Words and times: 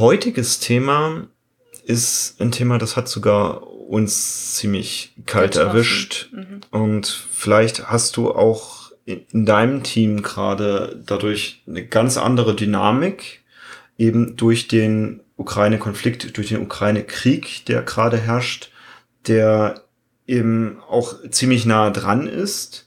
heutiges 0.00 0.58
Thema 0.58 1.28
ist 1.84 2.40
ein 2.40 2.50
Thema, 2.52 2.78
das 2.78 2.96
hat 2.96 3.08
sogar 3.08 3.66
uns 3.66 4.54
ziemlich 4.54 5.14
kalt 5.26 5.56
erwischt. 5.56 6.30
Mhm. 6.32 6.60
Und 6.70 7.06
vielleicht 7.32 7.88
hast 7.90 8.16
du 8.16 8.32
auch 8.32 8.92
in 9.04 9.44
deinem 9.46 9.82
Team 9.82 10.22
gerade 10.22 11.02
dadurch 11.04 11.62
eine 11.66 11.84
ganz 11.84 12.16
andere 12.16 12.54
Dynamik, 12.54 13.42
eben 13.98 14.36
durch 14.36 14.68
den 14.68 15.20
Ukraine-Konflikt, 15.36 16.36
durch 16.36 16.48
den 16.48 16.62
Ukraine-Krieg, 16.62 17.64
der 17.66 17.82
gerade 17.82 18.16
herrscht, 18.18 18.70
der 19.26 19.82
eben 20.26 20.78
auch 20.88 21.16
ziemlich 21.30 21.66
nah 21.66 21.90
dran 21.90 22.26
ist, 22.26 22.86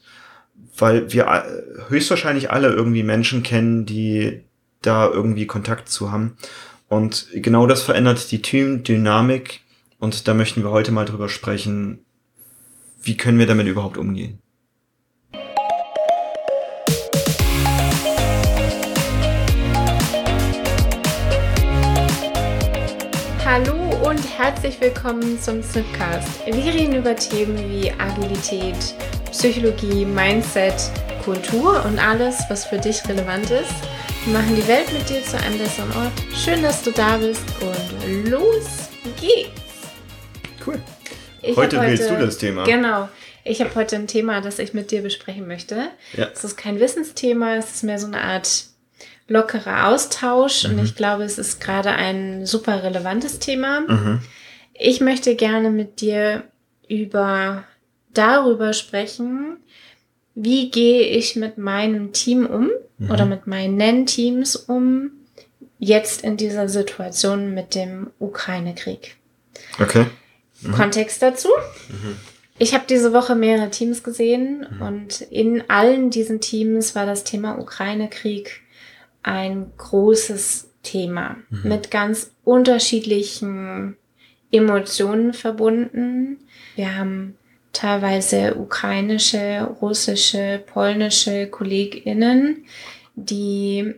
weil 0.78 1.12
wir 1.12 1.46
höchstwahrscheinlich 1.90 2.52
alle 2.52 2.70
irgendwie 2.70 3.04
Menschen 3.04 3.44
kennen, 3.44 3.86
die 3.86 4.44
da 4.82 5.08
irgendwie 5.08 5.48
Kontakt 5.48 5.90
zu 5.90 6.12
haben. 6.12 6.38
Und 6.94 7.26
genau 7.34 7.66
das 7.66 7.82
verändert 7.82 8.32
die 8.32 8.44
Teamdynamik 8.44 9.62
und 9.98 10.28
da 10.28 10.36
möchten 10.36 10.62
wir 10.62 10.70
heute 10.70 10.92
mal 10.92 11.06
drüber 11.06 11.28
sprechen, 11.28 12.06
wie 13.02 13.18
können 13.18 13.40
wir 13.40 13.48
damit 13.48 13.66
überhaupt 13.66 13.98
umgehen. 13.98 14.38
Hallo 23.44 23.74
und 24.08 24.38
herzlich 24.38 24.80
willkommen 24.80 25.42
zum 25.42 25.64
Snipcast. 25.64 26.46
Wir 26.46 26.54
reden 26.54 26.96
über 26.96 27.16
Themen 27.16 27.58
wie 27.72 27.90
Agilität, 27.90 28.94
Psychologie, 29.32 30.06
Mindset, 30.06 30.92
Kultur 31.26 31.84
und 31.86 31.98
alles, 31.98 32.44
was 32.50 32.66
für 32.66 32.78
dich 32.78 33.04
relevant 33.10 33.50
ist. 33.50 33.74
Wir 34.26 34.34
machen 34.40 34.56
die 34.56 34.66
Welt 34.70 34.94
mit 34.94 35.10
dir 35.10 35.22
zu 35.22 35.38
einem 35.38 35.58
besseren 35.58 35.92
Ort. 35.98 36.14
Schön, 36.34 36.64
dass 36.64 36.82
du 36.82 36.92
da 36.92 37.18
bist 37.18 37.44
und 37.60 38.30
los 38.30 38.90
geht's! 39.20 39.62
Cool. 40.66 40.82
Ich 41.42 41.58
heute, 41.58 41.78
heute 41.78 41.82
wählst 41.82 42.10
du 42.10 42.18
das 42.18 42.38
Thema. 42.38 42.64
Genau. 42.64 43.10
Ich 43.44 43.60
habe 43.60 43.76
heute 43.76 43.98
ein 43.98 44.08
Thema, 44.08 44.40
das 44.40 44.60
ich 44.60 44.74
mit 44.74 44.92
dir 44.92 45.02
besprechen 45.02 45.46
möchte. 45.46 45.90
Ja. 46.14 46.30
Es 46.34 46.46
ist 46.46 46.56
kein 46.56 46.80
Wissensthema, 46.80 47.56
es 47.56 47.76
ist 47.76 47.84
mehr 47.84 48.00
so 48.00 48.08
eine 48.08 48.22
Art 48.22 48.68
lockerer 49.28 49.90
Austausch 49.90 50.64
mhm. 50.64 50.80
und 50.80 50.86
ich 50.86 50.96
glaube, 50.96 51.24
es 51.24 51.38
ist 51.38 51.60
gerade 51.60 51.92
ein 51.92 52.46
super 52.46 52.82
relevantes 52.82 53.40
Thema. 53.40 53.82
Mhm. 53.82 54.22
Ich 54.74 55.02
möchte 55.02 55.36
gerne 55.36 55.70
mit 55.70 56.00
dir 56.00 56.44
über 56.88 57.66
darüber 58.14 58.72
sprechen, 58.72 59.58
wie 60.36 60.72
gehe 60.72 61.02
ich 61.02 61.36
mit 61.36 61.58
meinem 61.58 62.12
Team 62.12 62.46
um 62.46 62.70
mhm. 62.98 63.12
oder 63.12 63.26
mit 63.26 63.48
meinen 63.48 64.06
Teams 64.06 64.56
um, 64.56 65.12
jetzt 65.80 66.24
in 66.24 66.38
dieser 66.38 66.70
Situation 66.70 67.54
mit 67.54 67.76
dem 67.76 68.12
Ukraine-Krieg. 68.20 69.18
Okay. 69.80 70.06
Mhm. 70.62 70.72
Kontext 70.72 71.22
dazu. 71.22 71.50
Mhm. 71.90 72.18
Ich 72.60 72.74
habe 72.74 72.86
diese 72.88 73.14
Woche 73.14 73.36
mehrere 73.36 73.70
Teams 73.70 74.04
gesehen 74.04 74.66
mhm. 74.70 74.82
und 74.82 75.22
in 75.22 75.70
allen 75.70 76.10
diesen 76.10 76.40
Teams 76.40 76.96
war 76.96 77.06
das 77.06 77.24
Thema 77.24 77.60
Ukraine-Krieg 77.60 78.62
ein 79.24 79.72
großes 79.78 80.70
Thema 80.84 81.38
mhm. 81.50 81.70
mit 81.70 81.92
ganz 81.92 82.32
unterschiedlichen 82.44 83.98
Emotionen 84.52 85.34
verbunden. 85.34 86.38
Wir 86.76 86.96
haben 86.96 87.36
teilweise 87.74 88.56
ukrainische, 88.56 89.68
russische, 89.82 90.64
polnische 90.66 91.48
KollegInnen, 91.48 92.66
die 93.16 93.96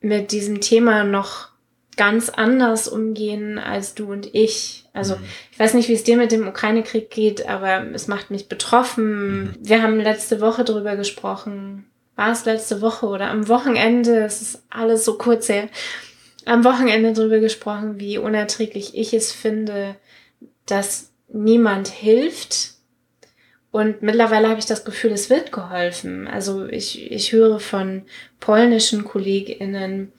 mit 0.00 0.32
diesem 0.32 0.60
Thema 0.60 1.04
noch 1.04 1.48
ganz 1.96 2.28
anders 2.28 2.86
umgehen 2.86 3.58
als 3.58 3.94
du 3.94 4.12
und 4.12 4.32
ich. 4.34 4.84
Also 4.92 5.16
mhm. 5.16 5.24
ich 5.50 5.58
weiß 5.58 5.74
nicht, 5.74 5.88
wie 5.88 5.94
es 5.94 6.04
dir 6.04 6.16
mit 6.16 6.32
dem 6.32 6.46
Ukraine-Krieg 6.46 7.10
geht, 7.10 7.48
aber 7.48 7.84
es 7.92 8.06
macht 8.06 8.30
mich 8.30 8.48
betroffen. 8.48 9.40
Mhm. 9.40 9.54
Wir 9.60 9.82
haben 9.82 9.98
letzte 10.00 10.40
Woche 10.40 10.64
drüber 10.64 10.96
gesprochen. 10.96 11.86
War 12.14 12.32
es 12.32 12.44
letzte 12.44 12.80
Woche 12.80 13.06
oder 13.06 13.30
am 13.30 13.48
Wochenende? 13.48 14.24
Es 14.24 14.42
ist 14.42 14.62
alles 14.70 15.04
so 15.04 15.18
kurz 15.18 15.48
her. 15.48 15.68
Am 16.46 16.64
Wochenende 16.64 17.12
drüber 17.12 17.40
gesprochen, 17.40 18.00
wie 18.00 18.18
unerträglich 18.18 18.96
ich 18.96 19.12
es 19.12 19.32
finde, 19.32 19.96
dass 20.66 21.10
niemand 21.28 21.88
hilft. 21.88 22.77
Und 23.70 24.02
mittlerweile 24.02 24.48
habe 24.48 24.58
ich 24.58 24.66
das 24.66 24.84
Gefühl, 24.84 25.12
es 25.12 25.28
wird 25.28 25.52
geholfen. 25.52 26.26
Also 26.26 26.66
ich, 26.66 27.12
ich 27.12 27.32
höre 27.32 27.60
von 27.60 28.02
polnischen 28.40 29.04
KollegInnen, 29.04 30.12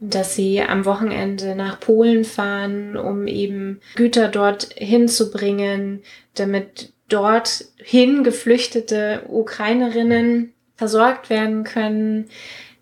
dass 0.00 0.34
sie 0.34 0.60
am 0.60 0.84
Wochenende 0.84 1.54
nach 1.54 1.80
Polen 1.80 2.24
fahren, 2.24 2.96
um 2.96 3.26
eben 3.26 3.80
Güter 3.94 4.28
dort 4.28 4.68
hinzubringen, 4.74 6.02
damit 6.34 6.92
dorthin 7.08 8.24
geflüchtete 8.24 9.22
Ukrainerinnen 9.28 10.52
versorgt 10.74 11.30
werden 11.30 11.64
können. 11.64 12.28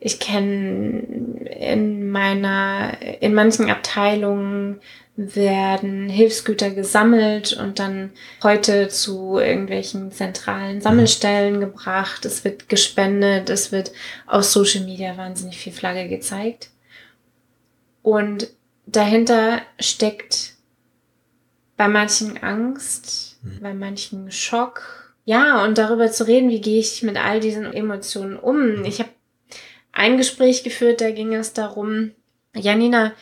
Ich 0.01 0.19
kenne 0.19 1.01
in 1.61 2.11
meiner, 2.11 2.93
in 3.21 3.35
manchen 3.35 3.71
Abteilungen 3.71 4.81
werden 5.17 6.09
Hilfsgüter 6.09 6.71
gesammelt 6.71 7.53
und 7.53 7.79
dann 7.79 8.11
heute 8.43 8.89
zu 8.89 9.39
irgendwelchen 9.39 10.11
zentralen 10.11 10.81
Sammelstellen 10.81 11.61
gebracht. 11.61 12.25
Es 12.25 12.45
wird 12.45 12.69
gespendet, 12.69 13.49
es 13.49 13.71
wird 13.71 13.93
auf 14.27 14.45
Social 14.45 14.85
Media 14.85 15.17
wahnsinnig 15.17 15.59
viel 15.59 15.73
Flagge 15.73 16.09
gezeigt. 16.09 16.71
Und 18.03 18.49
dahinter 18.87 19.63
steckt 19.79 20.55
bei 21.77 21.89
manchen 21.89 22.43
Angst, 22.43 23.39
mhm. 23.43 23.61
bei 23.61 23.73
manchen 23.73 24.33
Schock. 24.33 25.15
Ja, 25.25 25.65
und 25.65 25.79
darüber 25.79 26.11
zu 26.11 26.27
reden, 26.27 26.51
wie 26.51 26.61
gehe 26.61 26.81
ich 26.81 27.03
mit 27.03 27.17
all 27.17 27.41
diesen 27.41 27.73
Emotionen 27.73 28.37
um. 28.37 28.79
Mhm. 28.79 28.85
Ich 28.85 28.99
habe 28.99 29.11
ein 29.93 30.17
Gespräch 30.17 30.65
geführt, 30.65 31.01
da 31.01 31.13
ging 31.13 31.35
es 31.35 31.53
darum, 31.53 32.11
Janina, 32.55 33.13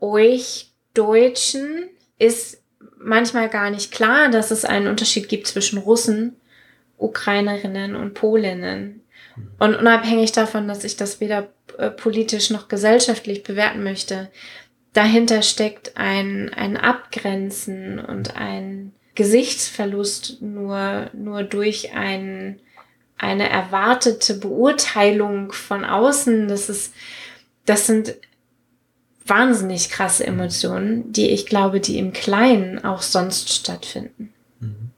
euch 0.00 0.72
Deutschen 0.94 1.88
ist 2.18 2.62
manchmal 2.98 3.48
gar 3.48 3.70
nicht 3.70 3.92
klar, 3.92 4.30
dass 4.30 4.50
es 4.50 4.64
einen 4.64 4.88
Unterschied 4.88 5.28
gibt 5.28 5.46
zwischen 5.46 5.78
Russen, 5.78 6.36
Ukrainerinnen 6.98 7.94
und 7.94 8.14
Polinnen. 8.14 9.02
Mhm. 9.36 9.50
Und 9.58 9.76
unabhängig 9.76 10.32
davon, 10.32 10.68
dass 10.68 10.84
ich 10.84 10.96
das 10.96 11.20
weder 11.20 11.48
äh, 11.78 11.90
politisch 11.90 12.50
noch 12.50 12.68
gesellschaftlich 12.68 13.42
bewerten 13.42 13.82
möchte, 13.82 14.30
dahinter 14.92 15.42
steckt 15.42 15.96
ein, 15.96 16.52
ein 16.54 16.76
Abgrenzen 16.76 17.98
und 17.98 18.36
ein 18.36 18.92
Gesichtsverlust 19.14 20.42
nur, 20.42 21.10
nur 21.12 21.42
durch 21.42 21.92
ein, 21.94 22.60
eine 23.18 23.48
erwartete 23.48 24.34
Beurteilung 24.34 25.52
von 25.52 25.84
außen. 25.84 26.48
Das 26.48 26.68
ist, 26.68 26.94
das 27.64 27.86
sind 27.86 28.14
wahnsinnig 29.26 29.90
krasse 29.90 30.26
Emotionen, 30.26 31.12
die 31.12 31.30
ich 31.30 31.46
glaube, 31.46 31.80
die 31.80 31.98
im 31.98 32.12
Kleinen 32.12 32.84
auch 32.84 33.02
sonst 33.02 33.52
stattfinden. 33.52 34.32
Mhm. 34.60 34.90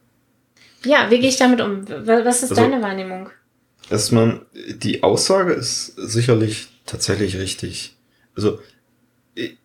Ja, 0.84 1.11
wie 1.11 1.19
gehe 1.19 1.28
ich 1.28 1.37
damit 1.37 1.61
um? 1.61 1.89
Was 1.89 2.43
ist 2.43 2.50
also, 2.50 2.62
deine 2.62 2.83
Wahrnehmung? 2.83 3.31
Erstmal, 3.91 4.43
die 4.55 5.03
Aussage 5.03 5.53
ist 5.53 5.94
sicherlich 5.97 6.69
tatsächlich 6.87 7.37
richtig. 7.39 7.97
Also, 8.37 8.61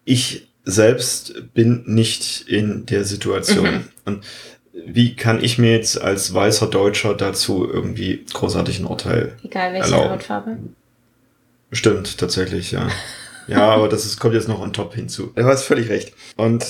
ich 0.06 0.48
selbst 0.64 1.54
bin 1.54 1.84
nicht 1.86 2.48
in 2.48 2.86
der 2.86 3.04
Situation. 3.04 3.66
Mhm. 3.66 3.84
Und 4.06 4.26
wie 4.74 5.16
kann 5.16 5.44
ich 5.44 5.58
mir 5.58 5.72
jetzt 5.72 6.02
als 6.02 6.34
weißer 6.34 6.68
Deutscher 6.68 7.14
dazu 7.14 7.70
irgendwie 7.70 8.26
großartig 8.34 8.80
ein 8.80 8.86
Urteil 8.86 9.38
Egal 9.44 9.74
welche 9.74 9.92
erlauben? 9.92 10.12
Hautfarbe. 10.12 10.58
Stimmt, 11.72 12.18
tatsächlich, 12.18 12.72
ja. 12.72 12.88
Ja, 13.48 13.70
aber 13.70 13.90
das 13.90 14.06
ist, 14.06 14.20
kommt 14.20 14.34
jetzt 14.34 14.48
noch 14.48 14.60
on 14.60 14.74
top 14.74 14.94
hinzu. 14.96 15.32
Du 15.36 15.44
hast 15.44 15.64
völlig 15.64 15.90
recht. 15.90 16.14
Und 16.36 16.66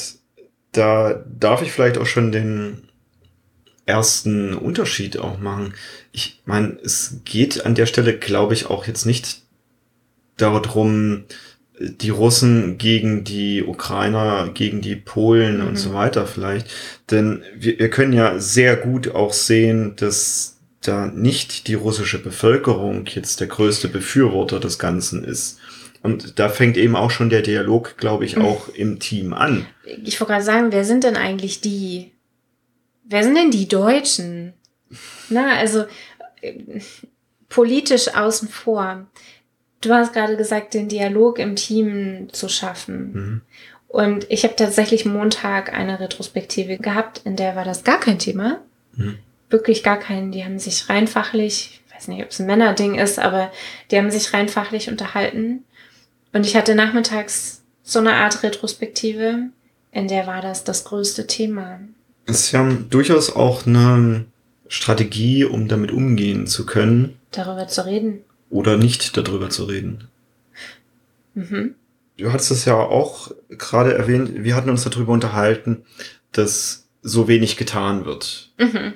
da 0.72 1.24
darf 1.28 1.62
ich 1.62 1.72
vielleicht 1.72 1.98
auch 1.98 2.06
schon 2.06 2.32
den 2.32 2.90
ersten 3.86 4.54
Unterschied 4.54 5.18
auch 5.18 5.40
machen. 5.40 5.74
Ich 6.12 6.42
meine, 6.46 6.78
es 6.84 7.18
geht 7.26 7.66
an 7.66 7.76
der 7.76 7.86
Stelle, 7.86 8.18
glaube 8.18 8.54
ich, 8.54 8.68
auch 8.68 8.88
jetzt 8.88 9.06
nicht 9.06 9.42
darum, 10.38 11.26
die 11.80 12.10
Russen 12.10 12.78
gegen 12.78 13.24
die 13.24 13.64
Ukrainer, 13.64 14.50
gegen 14.54 14.82
die 14.82 14.96
Polen 14.96 15.62
mhm. 15.62 15.68
und 15.68 15.76
so 15.76 15.94
weiter 15.94 16.28
vielleicht. 16.28 16.68
Denn 17.12 17.44
wir, 17.56 17.80
wir 17.80 17.90
können 17.90 18.14
ja 18.14 18.40
sehr 18.40 18.76
gut 18.76 19.14
auch 19.14 19.34
sehen, 19.34 19.96
dass 19.96 20.58
da 20.82 21.08
nicht 21.08 21.68
die 21.68 21.74
russische 21.76 22.22
Bevölkerung 22.22 23.06
jetzt 23.08 23.40
der 23.40 23.48
größte 23.48 23.88
Befürworter 23.88 24.60
des 24.60 24.80
Ganzen 24.80 25.24
ist. 25.24 25.60
Und 26.04 26.38
da 26.38 26.50
fängt 26.50 26.76
eben 26.76 26.98
auch 26.98 27.12
schon 27.12 27.30
der 27.30 27.42
Dialog, 27.42 27.98
glaube 27.98 28.26
ich, 28.26 28.36
mhm. 28.36 28.44
auch 28.44 28.68
im 28.68 29.00
Team 29.00 29.34
an. 29.34 29.66
Ich 30.04 30.20
wollte 30.20 30.34
gerade 30.34 30.46
sagen, 30.46 30.72
wer 30.72 30.84
sind 30.84 31.06
denn 31.06 31.16
eigentlich 31.16 31.62
die, 31.62 32.12
wer 33.06 33.24
sind 33.24 33.36
denn 33.36 33.52
die 33.52 33.70
Deutschen? 33.70 34.54
Na, 35.30 35.56
also 35.58 35.86
äh, 36.42 36.82
politisch 37.48 38.14
außen 38.14 38.50
vor. 38.50 39.08
du 39.80 39.94
hast 39.94 40.14
gerade 40.14 40.36
gesagt, 40.36 40.74
den 40.74 40.90
Dialog 40.90 41.40
im 41.40 41.56
Team 41.56 42.28
zu 42.32 42.50
schaffen. 42.50 43.14
Mhm. 43.14 43.42
Und 43.88 44.26
ich 44.30 44.44
habe 44.44 44.56
tatsächlich 44.56 45.06
Montag 45.06 45.72
eine 45.72 46.00
Retrospektive 46.00 46.78
gehabt, 46.78 47.22
in 47.26 47.36
der 47.36 47.56
war 47.56 47.64
das 47.64 47.84
gar 47.84 48.00
kein 48.00 48.20
Thema. 48.20 48.60
Mhm. 48.96 49.20
Wirklich 49.50 49.84
gar 49.84 50.00
kein. 50.00 50.32
Die 50.32 50.44
haben 50.44 50.60
sich 50.60 50.90
rein 50.90 51.08
fachlich, 51.08 51.82
ich 51.88 51.96
weiß 51.96 52.08
nicht, 52.10 52.24
ob 52.24 52.32
es 52.32 52.40
ein 52.40 52.48
Männerding 52.48 52.96
ist, 52.96 53.20
aber 53.20 53.52
die 53.92 53.98
haben 53.98 54.12
sich 54.12 54.34
rein 54.34 54.50
fachlich 54.50 54.90
unterhalten. 54.90 55.64
Und 56.34 56.46
ich 56.46 56.56
hatte 56.56 56.76
nachmittags 56.76 57.64
so 57.84 58.00
eine 58.00 58.14
Art 58.14 58.44
Retrospektive, 58.44 59.50
in 59.92 60.08
der 60.08 60.28
war 60.28 60.42
das 60.42 60.64
das 60.64 60.84
größte 60.84 61.28
Thema. 61.28 61.80
Es 62.26 62.46
ist 62.46 62.52
ja 62.52 62.68
durchaus 62.90 63.36
auch 63.36 63.66
eine 63.66 64.26
Strategie, 64.68 65.46
um 65.46 65.68
damit 65.68 65.92
umgehen 65.92 66.48
zu 66.48 66.66
können. 66.66 67.20
Darüber 67.32 67.68
zu 67.68 67.86
reden. 67.86 68.22
Oder 68.50 68.78
nicht 68.78 69.16
darüber 69.16 69.50
zu 69.50 69.66
reden. 69.66 70.08
Mhm. 71.36 71.76
Du 72.18 72.32
hattest 72.32 72.52
es 72.52 72.66
ja 72.66 72.76
auch 72.76 73.32
gerade 73.50 73.96
erwähnt, 73.96 74.44
wir 74.44 74.56
hatten 74.56 74.70
uns 74.70 74.84
darüber 74.84 75.14
unterhalten, 75.14 75.84
dass 76.32 76.88
so 77.02 77.28
wenig 77.28 77.58
getan 77.58 78.06
wird. 78.06 78.52
Mhm. 78.58 78.94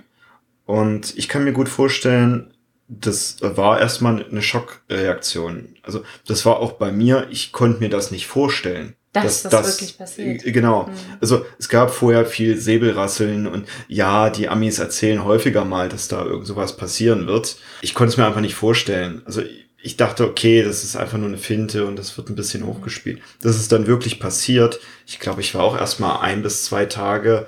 Und 0.65 1.17
ich 1.17 1.27
kann 1.27 1.43
mir 1.43 1.53
gut 1.53 1.69
vorstellen, 1.69 2.53
das 2.87 3.37
war 3.41 3.79
erstmal 3.79 4.25
eine 4.25 4.41
Schockreaktion. 4.41 5.75
Also 5.83 6.03
das 6.25 6.45
war 6.45 6.59
auch 6.59 6.73
bei 6.73 6.91
mir, 6.91 7.27
ich 7.29 7.51
konnte 7.51 7.79
mir 7.79 7.89
das 7.89 8.11
nicht 8.11 8.27
vorstellen. 8.27 8.95
Dass, 9.13 9.43
dass 9.43 9.51
das, 9.51 9.65
das 9.65 9.75
wirklich 9.75 9.97
passiert. 9.97 10.45
Äh, 10.45 10.51
genau. 10.51 10.83
Mhm. 10.83 10.93
Also 11.19 11.45
es 11.57 11.69
gab 11.69 11.91
vorher 11.91 12.25
viel 12.25 12.57
Säbelrasseln 12.57 13.47
und 13.47 13.67
ja, 13.87 14.29
die 14.29 14.47
Amis 14.47 14.79
erzählen 14.79 15.23
häufiger 15.23 15.65
mal, 15.65 15.89
dass 15.89 16.07
da 16.07 16.23
irgend 16.23 16.45
sowas 16.45 16.77
passieren 16.77 17.27
wird. 17.27 17.57
Ich 17.81 17.93
konnte 17.93 18.11
es 18.11 18.17
mir 18.17 18.25
einfach 18.25 18.41
nicht 18.41 18.55
vorstellen. 18.55 19.21
Also 19.25 19.41
ich 19.81 19.97
dachte, 19.97 20.25
okay, 20.25 20.63
das 20.63 20.83
ist 20.83 20.95
einfach 20.95 21.17
nur 21.17 21.27
eine 21.27 21.37
Finte 21.37 21.85
und 21.87 21.97
das 21.97 22.17
wird 22.17 22.29
ein 22.29 22.35
bisschen 22.35 22.63
mhm. 22.63 22.67
hochgespielt. 22.67 23.21
Das 23.41 23.57
ist 23.57 23.71
dann 23.71 23.87
wirklich 23.87 24.19
passiert. 24.19 24.79
Ich 25.05 25.19
glaube, 25.19 25.41
ich 25.41 25.55
war 25.55 25.63
auch 25.63 25.77
erstmal 25.77 26.21
ein 26.21 26.41
bis 26.41 26.65
zwei 26.65 26.85
Tage, 26.85 27.47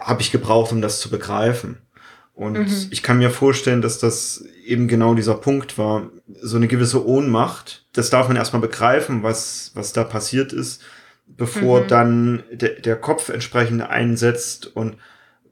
habe 0.00 0.22
ich 0.22 0.30
gebraucht, 0.30 0.72
um 0.72 0.80
das 0.80 1.00
zu 1.00 1.10
begreifen. 1.10 1.78
Und 2.38 2.56
mhm. 2.56 2.86
ich 2.90 3.02
kann 3.02 3.18
mir 3.18 3.30
vorstellen, 3.30 3.82
dass 3.82 3.98
das 3.98 4.44
eben 4.64 4.86
genau 4.86 5.14
dieser 5.14 5.34
Punkt 5.34 5.76
war. 5.76 6.08
So 6.40 6.56
eine 6.56 6.68
gewisse 6.68 7.04
Ohnmacht. 7.04 7.84
Das 7.92 8.10
darf 8.10 8.28
man 8.28 8.36
erstmal 8.36 8.62
begreifen, 8.62 9.24
was, 9.24 9.72
was 9.74 9.92
da 9.92 10.04
passiert 10.04 10.52
ist, 10.52 10.80
bevor 11.26 11.80
mhm. 11.80 11.88
dann 11.88 12.42
de 12.52 12.80
der 12.80 12.94
Kopf 12.94 13.28
entsprechend 13.28 13.82
einsetzt 13.82 14.76
und 14.76 14.98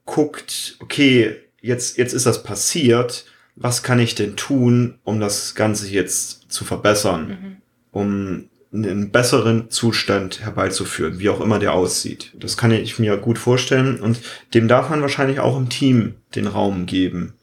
guckt, 0.04 0.76
okay, 0.78 1.34
jetzt, 1.60 1.98
jetzt 1.98 2.12
ist 2.12 2.24
das 2.24 2.44
passiert. 2.44 3.24
Was 3.56 3.82
kann 3.82 3.98
ich 3.98 4.14
denn 4.14 4.36
tun, 4.36 5.00
um 5.02 5.18
das 5.18 5.56
Ganze 5.56 5.88
jetzt 5.88 6.52
zu 6.52 6.64
verbessern? 6.64 7.28
Mhm. 7.28 7.56
Um 7.90 8.48
einen 8.72 9.10
besseren 9.10 9.70
Zustand 9.70 10.40
herbeizuführen, 10.40 11.18
wie 11.18 11.28
auch 11.28 11.40
immer 11.40 11.58
der 11.58 11.72
aussieht. 11.72 12.32
Das 12.38 12.56
kann 12.56 12.72
ich 12.72 12.98
mir 12.98 13.16
gut 13.16 13.38
vorstellen 13.38 14.00
und 14.00 14.20
dem 14.54 14.68
darf 14.68 14.90
man 14.90 15.02
wahrscheinlich 15.02 15.40
auch 15.40 15.56
im 15.56 15.68
Team 15.68 16.16
den 16.34 16.46
Raum 16.46 16.86
geben. 16.86 17.34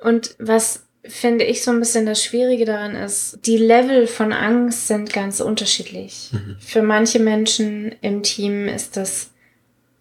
Und 0.00 0.34
was 0.38 0.84
finde 1.04 1.44
ich 1.44 1.62
so 1.62 1.70
ein 1.70 1.80
bisschen 1.80 2.06
das 2.06 2.22
Schwierige 2.22 2.64
daran 2.64 2.94
ist, 2.94 3.38
die 3.46 3.56
Level 3.56 4.06
von 4.06 4.32
Angst 4.32 4.88
sind 4.88 5.12
ganz 5.12 5.40
unterschiedlich. 5.40 6.30
Mhm. 6.32 6.56
Für 6.60 6.82
manche 6.82 7.18
Menschen 7.18 7.94
im 8.00 8.22
Team 8.22 8.68
ist 8.68 8.96
das 8.96 9.30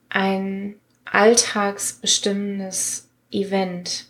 ein 0.09 0.75
alltagsbestimmendes 1.05 3.07
Event. 3.31 4.05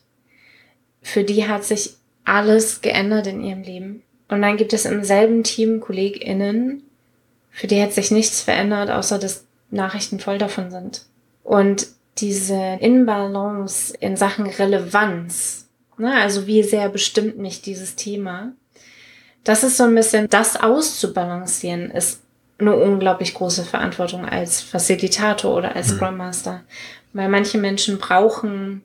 Für 1.01 1.23
die 1.23 1.47
hat 1.47 1.63
sich 1.63 1.95
alles 2.23 2.81
geändert 2.81 3.27
in 3.27 3.41
ihrem 3.41 3.61
Leben. 3.61 4.03
Und 4.29 4.41
dann 4.41 4.57
gibt 4.57 4.73
es 4.73 4.85
im 4.85 5.03
selben 5.03 5.43
Team 5.43 5.79
KollegInnen, 5.79 6.83
für 7.49 7.67
die 7.67 7.81
hat 7.81 7.93
sich 7.93 8.11
nichts 8.11 8.41
verändert, 8.41 8.91
außer 8.91 9.17
dass 9.17 9.45
Nachrichten 9.71 10.19
voll 10.19 10.37
davon 10.37 10.69
sind. 10.69 11.05
Und 11.43 11.87
diese 12.17 12.77
Inbalance 12.79 13.95
in 13.99 14.15
Sachen 14.15 14.47
Relevanz, 14.47 15.67
ne, 15.97 16.13
also 16.13 16.45
wie 16.45 16.63
sehr 16.63 16.89
bestimmt 16.89 17.37
mich 17.37 17.61
dieses 17.61 17.95
Thema, 17.95 18.53
das 19.43 19.63
ist 19.63 19.77
so 19.77 19.85
ein 19.85 19.95
bisschen, 19.95 20.27
das 20.29 20.59
auszubalancieren, 20.59 21.89
ist 21.89 22.21
eine 22.59 22.75
unglaublich 22.75 23.33
große 23.33 23.63
Verantwortung 23.63 24.25
als 24.25 24.61
Facilitator 24.61 25.55
oder 25.55 25.75
als 25.75 25.91
mhm. 25.91 25.95
Scrum 25.95 26.17
Master. 26.17 26.63
Weil 27.13 27.29
manche 27.29 27.57
Menschen 27.57 27.97
brauchen 27.97 28.83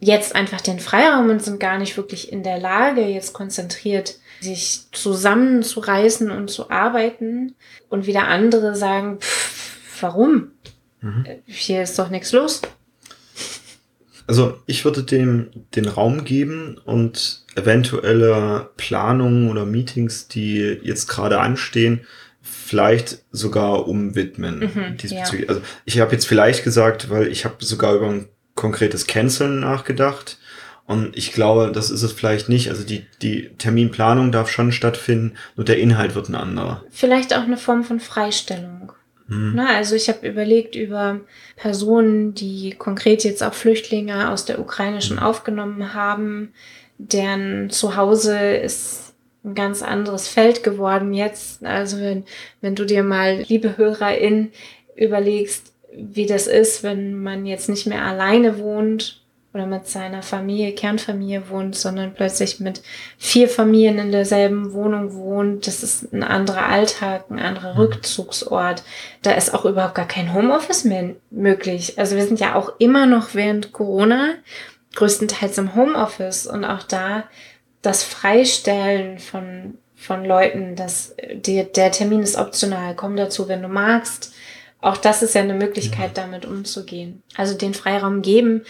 jetzt 0.00 0.34
einfach 0.34 0.60
den 0.60 0.78
Freiraum 0.78 1.30
und 1.30 1.42
sind 1.42 1.60
gar 1.60 1.78
nicht 1.78 1.96
wirklich 1.96 2.32
in 2.32 2.42
der 2.42 2.58
Lage, 2.58 3.02
jetzt 3.02 3.32
konzentriert 3.32 4.16
sich 4.40 4.82
zusammenzureißen 4.92 6.30
und 6.30 6.48
zu 6.48 6.70
arbeiten. 6.70 7.54
Und 7.88 8.06
wieder 8.06 8.28
andere 8.28 8.76
sagen, 8.76 9.18
pff, 9.20 10.02
warum? 10.02 10.52
Mhm. 11.00 11.24
Hier 11.46 11.82
ist 11.82 11.98
doch 11.98 12.10
nichts 12.10 12.32
los. 12.32 12.62
Also 14.26 14.58
ich 14.66 14.84
würde 14.84 15.02
dem 15.02 15.48
den 15.74 15.86
Raum 15.86 16.24
geben 16.24 16.78
und 16.84 17.44
eventuelle 17.56 18.70
Planungen 18.76 19.50
oder 19.50 19.64
Meetings, 19.64 20.28
die 20.28 20.78
jetzt 20.82 21.08
gerade 21.08 21.40
anstehen, 21.40 22.06
vielleicht 22.42 23.24
sogar 23.32 23.88
umwidmen. 23.88 24.60
Mhm. 24.60 24.96
Ja. 25.02 25.24
Also 25.48 25.62
ich 25.86 26.00
habe 26.00 26.12
jetzt 26.12 26.26
vielleicht 26.26 26.62
gesagt, 26.62 27.08
weil 27.08 27.28
ich 27.28 27.46
habe 27.46 27.64
sogar 27.64 27.94
über 27.94 28.08
ein 28.08 28.28
konkretes 28.58 29.06
Canceln 29.06 29.60
nachgedacht. 29.60 30.38
Und 30.86 31.16
ich 31.16 31.32
glaube, 31.32 31.70
das 31.72 31.90
ist 31.90 32.02
es 32.02 32.12
vielleicht 32.12 32.48
nicht. 32.48 32.70
Also 32.70 32.82
die, 32.82 33.06
die 33.22 33.50
Terminplanung 33.58 34.32
darf 34.32 34.50
schon 34.50 34.72
stattfinden, 34.72 35.34
nur 35.54 35.64
der 35.64 35.78
Inhalt 35.78 36.14
wird 36.14 36.28
ein 36.28 36.34
anderer. 36.34 36.82
Vielleicht 36.90 37.34
auch 37.34 37.42
eine 37.42 37.56
Form 37.56 37.84
von 37.84 38.00
Freistellung. 38.00 38.92
Hm. 39.28 39.52
Na, 39.54 39.76
also 39.76 39.94
ich 39.94 40.08
habe 40.08 40.26
überlegt 40.26 40.74
über 40.74 41.20
Personen, 41.56 42.34
die 42.34 42.74
konkret 42.76 43.22
jetzt 43.22 43.42
auch 43.42 43.54
Flüchtlinge 43.54 44.30
aus 44.30 44.44
der 44.44 44.58
Ukraine 44.58 45.02
schon 45.02 45.18
hm. 45.18 45.24
aufgenommen 45.24 45.94
haben, 45.94 46.52
deren 46.96 47.70
Zuhause 47.70 48.36
ist 48.38 49.14
ein 49.44 49.54
ganz 49.54 49.82
anderes 49.82 50.26
Feld 50.26 50.64
geworden 50.64 51.14
jetzt. 51.14 51.64
Also 51.64 52.00
wenn, 52.00 52.24
wenn 52.60 52.74
du 52.74 52.84
dir 52.84 53.02
mal, 53.02 53.44
liebe 53.46 53.76
HörerInnen, 53.76 54.52
überlegst, 54.96 55.72
wie 55.94 56.26
das 56.26 56.46
ist, 56.46 56.82
wenn 56.82 57.20
man 57.22 57.46
jetzt 57.46 57.68
nicht 57.68 57.86
mehr 57.86 58.04
alleine 58.04 58.58
wohnt 58.58 59.22
oder 59.54 59.66
mit 59.66 59.88
seiner 59.88 60.22
Familie, 60.22 60.74
Kernfamilie 60.74 61.48
wohnt, 61.48 61.74
sondern 61.74 62.14
plötzlich 62.14 62.60
mit 62.60 62.82
vier 63.16 63.48
Familien 63.48 63.98
in 63.98 64.12
derselben 64.12 64.72
Wohnung 64.72 65.14
wohnt. 65.14 65.66
Das 65.66 65.82
ist 65.82 66.12
ein 66.12 66.22
anderer 66.22 66.66
Alltag, 66.66 67.24
ein 67.30 67.38
anderer 67.38 67.74
mhm. 67.74 67.80
Rückzugsort. 67.80 68.82
Da 69.22 69.32
ist 69.32 69.54
auch 69.54 69.64
überhaupt 69.64 69.94
gar 69.94 70.06
kein 70.06 70.34
Homeoffice 70.34 70.84
mehr 70.84 71.14
möglich. 71.30 71.98
Also 71.98 72.16
wir 72.16 72.26
sind 72.26 72.40
ja 72.40 72.54
auch 72.54 72.74
immer 72.78 73.06
noch 73.06 73.34
während 73.34 73.72
Corona 73.72 74.34
größtenteils 74.94 75.58
im 75.58 75.74
Homeoffice 75.74 76.46
und 76.46 76.64
auch 76.64 76.82
da 76.82 77.24
das 77.82 78.02
Freistellen 78.02 79.18
von, 79.18 79.78
von 79.94 80.24
Leuten, 80.24 80.76
dass 80.76 81.14
die, 81.32 81.64
der 81.64 81.92
Termin 81.92 82.22
ist 82.22 82.36
optional, 82.36 82.94
komm 82.96 83.16
dazu, 83.16 83.48
wenn 83.48 83.62
du 83.62 83.68
magst 83.68 84.34
auch 84.80 84.96
das 84.96 85.22
ist 85.22 85.34
ja 85.34 85.42
eine 85.42 85.54
Möglichkeit, 85.54 86.16
ja. 86.16 86.24
damit 86.24 86.46
umzugehen. 86.46 87.22
Also 87.36 87.56
den 87.56 87.74
Freiraum 87.74 88.22
geben, 88.22 88.62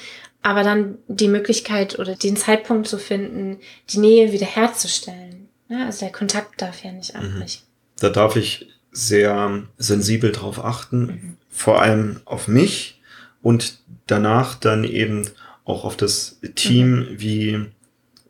aber 0.42 0.62
dann 0.62 0.98
die 1.08 1.28
Möglichkeit 1.28 1.98
oder 1.98 2.14
den 2.14 2.36
Zeitpunkt 2.36 2.88
zu 2.88 2.98
finden, 2.98 3.58
die 3.90 3.98
Nähe 3.98 4.32
wiederherzustellen. 4.32 5.48
Ja, 5.68 5.86
also 5.86 6.00
der 6.00 6.12
Kontakt 6.12 6.62
darf 6.62 6.82
ja 6.84 6.92
nicht 6.92 7.14
mhm. 7.14 7.20
abbrechen. 7.20 7.62
Da 8.00 8.08
darf 8.08 8.36
ich 8.36 8.68
sehr 8.90 9.62
sensibel 9.76 10.32
drauf 10.32 10.64
achten, 10.64 11.00
mhm. 11.00 11.36
vor 11.50 11.82
allem 11.82 12.20
auf 12.24 12.48
mich 12.48 13.00
und 13.42 13.78
danach 14.06 14.54
dann 14.54 14.84
eben 14.84 15.28
auch 15.64 15.84
auf 15.84 15.96
das 15.96 16.40
Team, 16.54 17.00
mhm. 17.00 17.20
wie 17.20 17.66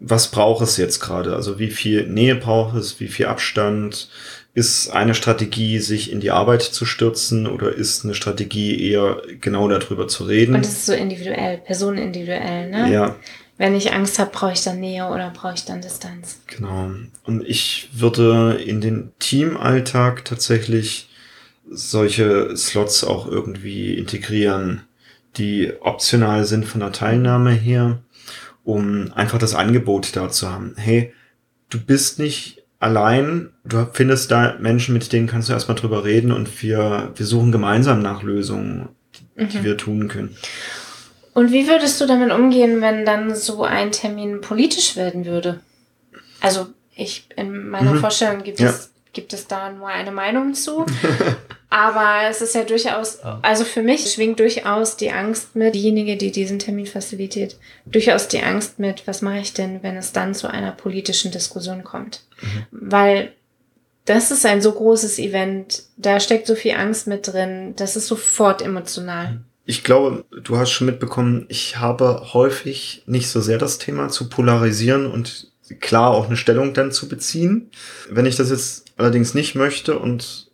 was 0.00 0.30
braucht 0.30 0.62
es 0.62 0.76
jetzt 0.76 1.00
gerade? 1.00 1.34
Also 1.34 1.58
wie 1.58 1.70
viel 1.70 2.06
Nähe 2.06 2.36
braucht 2.36 2.76
es, 2.76 3.00
wie 3.00 3.08
viel 3.08 3.26
Abstand, 3.26 4.08
ist 4.58 4.90
eine 4.90 5.14
Strategie, 5.14 5.78
sich 5.78 6.10
in 6.10 6.18
die 6.18 6.32
Arbeit 6.32 6.62
zu 6.62 6.84
stürzen 6.84 7.46
oder 7.46 7.72
ist 7.72 8.04
eine 8.04 8.14
Strategie 8.14 8.90
eher 8.90 9.22
genau 9.40 9.68
darüber 9.68 10.08
zu 10.08 10.24
reden? 10.24 10.56
Und 10.56 10.64
das 10.64 10.72
ist 10.72 10.86
so 10.86 10.94
individuell, 10.94 11.58
personenindividuell, 11.58 12.68
ne? 12.68 12.92
Ja. 12.92 13.16
Wenn 13.56 13.76
ich 13.76 13.92
Angst 13.92 14.18
habe, 14.18 14.32
brauche 14.32 14.54
ich 14.54 14.64
dann 14.64 14.80
Nähe 14.80 15.06
oder 15.06 15.30
brauche 15.30 15.54
ich 15.54 15.64
dann 15.64 15.80
Distanz? 15.80 16.40
Genau. 16.48 16.90
Und 17.22 17.46
ich 17.46 17.88
würde 17.92 18.54
in 18.54 18.80
den 18.80 19.12
Teamalltag 19.20 20.24
tatsächlich 20.24 21.08
solche 21.70 22.56
Slots 22.56 23.04
auch 23.04 23.28
irgendwie 23.28 23.94
integrieren, 23.94 24.82
die 25.36 25.72
optional 25.80 26.44
sind 26.44 26.64
von 26.64 26.80
der 26.80 26.90
Teilnahme 26.90 27.52
her, 27.52 28.00
um 28.64 29.12
einfach 29.12 29.38
das 29.38 29.54
Angebot 29.54 30.16
da 30.16 30.30
zu 30.30 30.50
haben. 30.50 30.74
Hey, 30.76 31.12
du 31.70 31.78
bist 31.78 32.18
nicht 32.18 32.57
allein, 32.80 33.50
du 33.64 33.86
findest 33.92 34.30
da 34.30 34.56
Menschen, 34.58 34.94
mit 34.94 35.12
denen 35.12 35.26
kannst 35.26 35.48
du 35.48 35.52
erstmal 35.52 35.76
drüber 35.76 36.04
reden 36.04 36.32
und 36.32 36.62
wir, 36.62 37.12
wir 37.14 37.26
suchen 37.26 37.52
gemeinsam 37.52 38.02
nach 38.02 38.22
Lösungen, 38.22 38.88
die, 39.14 39.42
mhm. 39.42 39.48
die 39.48 39.64
wir 39.64 39.76
tun 39.76 40.08
können. 40.08 40.36
Und 41.34 41.52
wie 41.52 41.68
würdest 41.68 42.00
du 42.00 42.06
damit 42.06 42.32
umgehen, 42.32 42.80
wenn 42.80 43.04
dann 43.04 43.34
so 43.34 43.62
ein 43.62 43.92
Termin 43.92 44.40
politisch 44.40 44.96
werden 44.96 45.24
würde? 45.24 45.60
Also 46.40 46.68
Ich, 46.96 47.28
in 47.36 47.68
meiner 47.68 47.94
mhm. 47.94 48.00
Vorstellung 48.00 48.42
gibt 48.42 48.58
ja. 48.58 48.70
es, 48.70 48.90
gibt 49.12 49.32
es 49.32 49.46
da 49.46 49.70
nur 49.70 49.88
eine 49.88 50.10
Meinung 50.10 50.54
zu. 50.54 50.84
Aber 51.70 52.28
es 52.30 52.40
ist 52.40 52.54
ja 52.54 52.64
durchaus, 52.64 53.18
also 53.42 53.64
für 53.64 53.82
mich 53.82 54.10
schwingt 54.10 54.40
durchaus 54.40 54.96
die 54.96 55.10
Angst 55.10 55.54
mit, 55.54 55.74
diejenige, 55.74 56.16
die 56.16 56.32
diesen 56.32 56.58
Termin 56.58 56.86
facilitiert, 56.86 57.56
durchaus 57.84 58.28
die 58.28 58.42
Angst 58.42 58.78
mit, 58.78 59.06
was 59.06 59.20
mache 59.20 59.38
ich 59.38 59.52
denn, 59.52 59.82
wenn 59.82 59.96
es 59.96 60.12
dann 60.12 60.34
zu 60.34 60.48
einer 60.48 60.72
politischen 60.72 61.30
Diskussion 61.30 61.84
kommt? 61.84 62.22
Mhm. 62.40 62.66
Weil 62.70 63.32
das 64.06 64.30
ist 64.30 64.46
ein 64.46 64.62
so 64.62 64.72
großes 64.72 65.18
Event, 65.18 65.82
da 65.98 66.18
steckt 66.20 66.46
so 66.46 66.54
viel 66.54 66.72
Angst 66.72 67.06
mit 67.06 67.26
drin, 67.26 67.74
das 67.76 67.96
ist 67.96 68.06
sofort 68.06 68.62
emotional. 68.62 69.40
Ich 69.66 69.84
glaube, 69.84 70.24
du 70.42 70.56
hast 70.56 70.70
schon 70.70 70.86
mitbekommen, 70.86 71.44
ich 71.50 71.76
habe 71.76 72.32
häufig 72.32 73.02
nicht 73.04 73.28
so 73.28 73.42
sehr 73.42 73.58
das 73.58 73.76
Thema 73.76 74.08
zu 74.08 74.30
polarisieren 74.30 75.04
und 75.04 75.52
klar 75.80 76.12
auch 76.12 76.26
eine 76.26 76.38
Stellung 76.38 76.72
dann 76.72 76.92
zu 76.92 77.08
beziehen. 77.08 77.70
Wenn 78.08 78.24
ich 78.24 78.36
das 78.36 78.48
jetzt 78.48 78.86
allerdings 78.96 79.34
nicht 79.34 79.54
möchte 79.54 79.98
und 79.98 80.47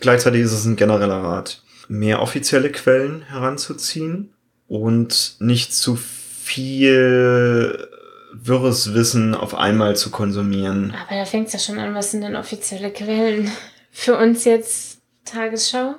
Gleichzeitig 0.00 0.42
ist 0.42 0.52
es 0.52 0.64
ein 0.64 0.76
genereller 0.76 1.22
Rat, 1.22 1.62
mehr 1.88 2.22
offizielle 2.22 2.70
Quellen 2.70 3.22
heranzuziehen 3.22 4.32
und 4.68 5.36
nicht 5.38 5.74
zu 5.74 5.96
viel 5.96 7.88
wirres 8.32 8.94
Wissen 8.94 9.34
auf 9.34 9.54
einmal 9.54 9.96
zu 9.96 10.10
konsumieren. 10.10 10.94
Aber 11.06 11.18
da 11.18 11.24
fängt 11.24 11.48
es 11.48 11.52
ja 11.54 11.58
schon 11.58 11.78
an, 11.78 11.94
was 11.94 12.10
sind 12.10 12.22
denn 12.22 12.36
offizielle 12.36 12.90
Quellen? 12.90 13.50
Für 13.90 14.16
uns 14.16 14.44
jetzt 14.44 14.98
Tagesschau? 15.24 15.94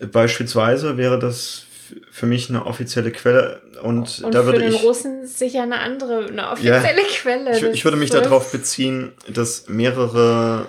Beispielsweise 0.00 0.96
wäre 0.96 1.18
das 1.18 1.64
für 2.10 2.26
mich 2.26 2.50
eine 2.50 2.66
offizielle 2.66 3.10
Quelle 3.10 3.62
und, 3.82 4.20
und 4.22 4.34
da 4.34 4.44
würde 4.44 4.58
ich. 4.58 4.74
Für 4.74 4.78
den 4.78 4.86
Russen 4.86 5.26
sicher 5.26 5.62
eine 5.62 5.78
andere, 5.78 6.26
eine 6.26 6.50
offizielle 6.50 7.02
ja, 7.02 7.08
Quelle. 7.20 7.56
Ich, 7.56 7.62
ich 7.62 7.84
würde 7.84 7.96
mich 7.96 8.10
darauf 8.10 8.52
beziehen, 8.52 9.12
dass 9.28 9.68
mehrere 9.68 10.66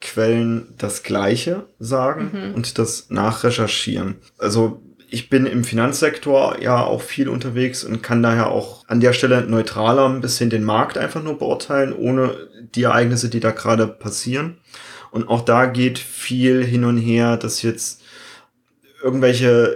Quellen 0.00 0.74
das 0.78 1.02
Gleiche 1.02 1.66
sagen 1.78 2.30
mhm. 2.32 2.54
und 2.54 2.78
das 2.78 3.10
nachrecherchieren. 3.10 4.16
Also 4.38 4.80
ich 5.10 5.30
bin 5.30 5.46
im 5.46 5.64
Finanzsektor 5.64 6.60
ja 6.60 6.84
auch 6.84 7.02
viel 7.02 7.28
unterwegs 7.28 7.82
und 7.82 8.02
kann 8.02 8.22
daher 8.22 8.48
auch 8.48 8.84
an 8.88 9.00
der 9.00 9.12
Stelle 9.12 9.42
neutraler 9.42 10.08
ein 10.08 10.20
bisschen 10.20 10.50
den 10.50 10.64
Markt 10.64 10.98
einfach 10.98 11.22
nur 11.22 11.38
beurteilen, 11.38 11.94
ohne 11.94 12.36
die 12.74 12.82
Ereignisse, 12.82 13.30
die 13.30 13.40
da 13.40 13.50
gerade 13.50 13.86
passieren. 13.86 14.58
Und 15.10 15.28
auch 15.28 15.40
da 15.40 15.66
geht 15.66 15.98
viel 15.98 16.64
hin 16.64 16.84
und 16.84 16.98
her, 16.98 17.38
dass 17.38 17.62
jetzt 17.62 18.02
irgendwelche 19.02 19.74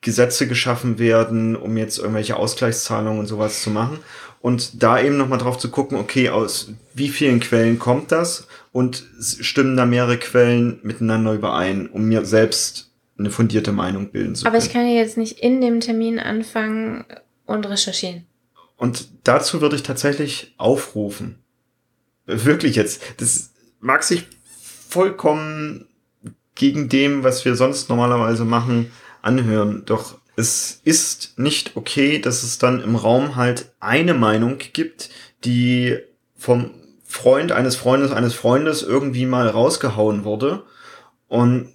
Gesetze 0.00 0.48
geschaffen 0.48 0.98
werden, 0.98 1.56
um 1.56 1.76
jetzt 1.76 1.98
irgendwelche 1.98 2.36
Ausgleichszahlungen 2.36 3.20
und 3.20 3.26
sowas 3.26 3.62
zu 3.62 3.70
machen. 3.70 3.98
Und 4.40 4.82
da 4.82 5.00
eben 5.00 5.18
nochmal 5.18 5.38
drauf 5.38 5.58
zu 5.58 5.70
gucken, 5.70 5.98
okay, 5.98 6.30
aus 6.30 6.72
wie 6.94 7.10
vielen 7.10 7.40
Quellen 7.40 7.78
kommt 7.78 8.10
das 8.10 8.46
und 8.72 9.04
stimmen 9.20 9.76
da 9.76 9.84
mehrere 9.84 10.16
Quellen 10.16 10.80
miteinander 10.82 11.34
überein, 11.34 11.88
um 11.88 12.04
mir 12.04 12.24
selbst 12.24 12.90
eine 13.18 13.30
fundierte 13.30 13.72
Meinung 13.72 14.10
bilden 14.10 14.34
zu 14.34 14.44
können. 14.44 14.54
Aber 14.54 14.64
ich 14.64 14.72
kann 14.72 14.86
ja 14.86 14.94
jetzt 14.94 15.18
nicht 15.18 15.38
in 15.40 15.60
dem 15.60 15.80
Termin 15.80 16.18
anfangen 16.18 17.04
und 17.44 17.68
recherchieren. 17.68 18.24
Und 18.76 19.08
dazu 19.24 19.60
würde 19.60 19.76
ich 19.76 19.82
tatsächlich 19.82 20.54
aufrufen. 20.56 21.38
Wirklich 22.24 22.76
jetzt. 22.76 23.02
Das 23.18 23.50
mag 23.78 24.02
sich 24.02 24.26
vollkommen 24.88 25.86
gegen 26.54 26.88
dem, 26.88 27.22
was 27.24 27.44
wir 27.44 27.56
sonst 27.56 27.90
normalerweise 27.90 28.44
machen, 28.44 28.90
anhören. 29.20 29.82
Doch 29.84 30.19
es 30.40 30.80
ist 30.84 31.38
nicht 31.38 31.76
okay, 31.76 32.18
dass 32.18 32.42
es 32.42 32.58
dann 32.58 32.82
im 32.82 32.96
Raum 32.96 33.36
halt 33.36 33.66
eine 33.78 34.14
Meinung 34.14 34.58
gibt, 34.72 35.10
die 35.44 35.98
vom 36.36 36.70
Freund 37.04 37.52
eines 37.52 37.76
Freundes 37.76 38.12
eines 38.12 38.34
Freundes 38.34 38.82
irgendwie 38.82 39.26
mal 39.26 39.48
rausgehauen 39.48 40.24
wurde 40.24 40.62
und 41.28 41.68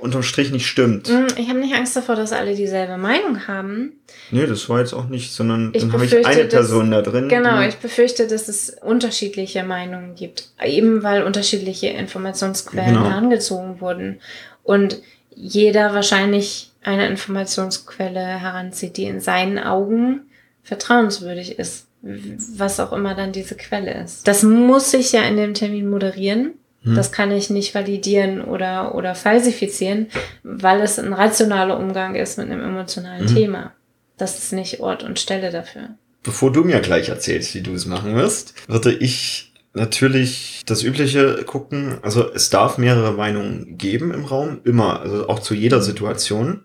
unterm 0.00 0.22
Strich 0.22 0.50
nicht 0.50 0.66
stimmt. 0.66 1.08
Mm, 1.08 1.26
ich 1.36 1.48
habe 1.48 1.58
nicht 1.58 1.74
Angst 1.74 1.96
davor, 1.96 2.16
dass 2.16 2.32
alle 2.32 2.54
dieselbe 2.54 2.96
Meinung 2.96 3.46
haben. 3.46 3.92
Nee, 4.30 4.46
das 4.46 4.68
war 4.68 4.80
jetzt 4.80 4.92
auch 4.92 5.06
nicht, 5.08 5.32
sondern 5.32 5.70
ich 5.72 5.82
dann 5.82 5.92
habe 5.92 6.04
ich 6.04 6.26
eine 6.26 6.44
Person 6.44 6.90
dass, 6.90 7.04
da 7.04 7.10
drin. 7.10 7.28
Genau, 7.28 7.60
ich 7.60 7.76
befürchte, 7.76 8.26
dass 8.26 8.48
es 8.48 8.70
unterschiedliche 8.82 9.62
Meinungen 9.62 10.14
gibt. 10.14 10.50
Eben 10.64 11.02
weil 11.02 11.22
unterschiedliche 11.22 11.88
Informationsquellen 11.88 12.94
genau. 12.94 13.08
herangezogen 13.08 13.80
wurden. 13.80 14.20
Und 14.62 15.00
jeder 15.34 15.94
wahrscheinlich 15.94 16.72
eine 16.86 17.08
Informationsquelle 17.08 18.20
heranzieht, 18.20 18.96
die 18.96 19.04
in 19.04 19.20
seinen 19.20 19.58
Augen 19.58 20.30
vertrauenswürdig 20.62 21.58
ist 21.58 21.86
was 22.02 22.80
auch 22.80 22.92
immer 22.92 23.14
dann 23.14 23.32
diese 23.32 23.56
Quelle 23.56 24.02
ist. 24.02 24.26
Das 24.28 24.42
muss 24.42 24.92
ich 24.94 25.12
ja 25.12 25.22
in 25.22 25.36
dem 25.36 25.54
Termin 25.54 25.88
moderieren. 25.88 26.52
Hm. 26.82 26.94
Das 26.94 27.12
kann 27.12 27.30
ich 27.30 27.50
nicht 27.50 27.74
validieren 27.74 28.42
oder, 28.42 28.94
oder 28.94 29.14
falsifizieren, 29.14 30.08
weil 30.42 30.80
es 30.80 30.98
ein 30.98 31.12
rationaler 31.12 31.78
Umgang 31.78 32.14
ist 32.14 32.38
mit 32.38 32.50
einem 32.50 32.62
emotionalen 32.62 33.28
hm. 33.28 33.34
Thema. 33.34 33.72
Das 34.16 34.38
ist 34.38 34.52
nicht 34.52 34.80
Ort 34.80 35.02
und 35.02 35.18
Stelle 35.18 35.50
dafür. 35.50 35.90
Bevor 36.22 36.52
du 36.52 36.64
mir 36.64 36.80
gleich 36.80 37.08
erzählst, 37.08 37.54
wie 37.54 37.60
du 37.60 37.72
es 37.74 37.86
machen 37.86 38.14
wirst, 38.14 38.54
würde 38.68 38.92
ich 38.92 39.52
natürlich 39.74 40.62
das 40.66 40.82
Übliche 40.82 41.44
gucken. 41.44 41.98
Also 42.02 42.32
es 42.32 42.50
darf 42.50 42.78
mehrere 42.78 43.12
Meinungen 43.12 43.76
geben 43.78 44.12
im 44.12 44.24
Raum, 44.24 44.60
immer, 44.64 45.00
also 45.00 45.28
auch 45.28 45.40
zu 45.40 45.54
jeder 45.54 45.82
Situation. 45.82 46.62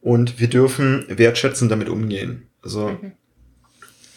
Und 0.00 0.38
wir 0.38 0.48
dürfen 0.48 1.04
wertschätzend 1.08 1.70
damit 1.70 1.88
umgehen. 1.88 2.48
Also 2.62 2.88
mhm 2.88 3.12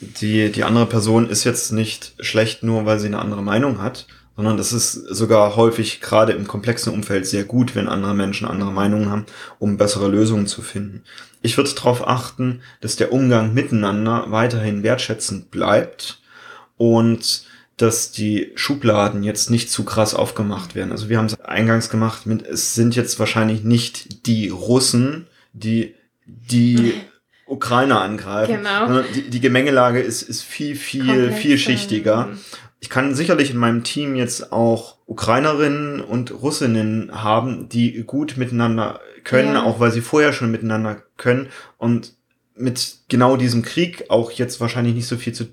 die, 0.02 0.52
die 0.52 0.64
andere 0.64 0.88
Person 0.88 1.30
ist 1.30 1.44
jetzt 1.44 1.72
nicht 1.72 2.16
schlecht, 2.20 2.64
nur 2.64 2.86
weil 2.86 3.00
sie 3.00 3.08
eine 3.08 3.20
andere 3.20 3.44
Meinung 3.44 3.82
hat, 3.82 4.08
sondern 4.36 4.58
das 4.58 4.74
ist 4.74 4.94
sogar 4.94 5.56
häufig 5.56 6.02
gerade 6.02 6.34
im 6.34 6.48
komplexen 6.48 6.92
Umfeld 6.92 7.28
sehr 7.28 7.44
gut, 7.44 7.76
wenn 7.76 7.88
andere 7.88 8.16
Menschen 8.16 8.48
andere 8.48 8.72
Meinungen 8.72 9.10
haben, 9.10 9.26
um 9.60 9.78
bessere 9.78 10.08
Lösungen 10.08 10.48
zu 10.48 10.62
finden. 10.62 11.04
Ich 11.44 11.58
würde 11.58 11.74
darauf 11.74 12.08
achten, 12.08 12.62
dass 12.82 12.96
der 12.96 13.14
Umgang 13.14 13.54
miteinander 13.54 14.26
weiterhin 14.30 14.84
wertschätzend 14.84 15.52
bleibt 15.52 16.22
und 16.78 17.46
dass 17.78 18.12
die 18.12 18.52
Schubladen 18.56 19.24
jetzt 19.24 19.50
nicht 19.50 19.72
zu 19.72 19.84
krass 19.84 20.14
aufgemacht 20.14 20.76
werden. 20.76 20.92
Also 20.92 21.10
wir 21.10 21.18
haben 21.18 21.26
es 21.26 21.40
eingangs 21.42 21.90
gemacht 21.90 22.26
mit, 22.26 22.46
es 22.46 22.74
sind 22.74 22.96
jetzt 22.96 23.20
wahrscheinlich 23.20 23.64
nicht 23.64 24.26
die 24.28 24.50
Russen, 24.50 25.28
die 25.54 25.96
die 26.26 26.94
Ukrainer 27.46 28.02
angreifen. 28.02 28.58
Genau. 28.58 29.02
Die, 29.14 29.30
die 29.30 29.40
Gemengelage 29.42 30.00
ist, 30.00 30.22
ist 30.22 30.42
viel, 30.42 30.76
viel, 30.76 31.06
Komplexer. 31.06 31.38
vielschichtiger. 31.38 32.30
Ich 32.80 32.90
kann 32.90 33.14
sicherlich 33.14 33.52
in 33.52 33.58
meinem 33.58 33.84
Team 33.84 34.16
jetzt 34.16 34.52
auch 34.52 34.98
Ukrainerinnen 35.06 36.02
und 36.02 36.32
Russinnen 36.32 37.12
haben, 37.14 37.70
die 37.70 38.04
gut 38.04 38.38
miteinander 38.38 39.02
können, 39.24 39.54
ja. 39.54 39.64
auch 39.64 39.80
weil 39.80 39.92
sie 39.92 40.02
vorher 40.02 40.34
schon 40.34 40.50
miteinander 40.50 41.04
können 41.18 41.50
und 41.78 42.14
mit 42.56 43.00
genau 43.08 43.38
diesem 43.38 43.62
Krieg 43.62 44.06
auch 44.10 44.32
jetzt 44.32 44.60
wahrscheinlich 44.62 44.96
nicht 44.96 45.08
so 45.08 45.18
viel 45.18 45.34
zu 45.34 45.46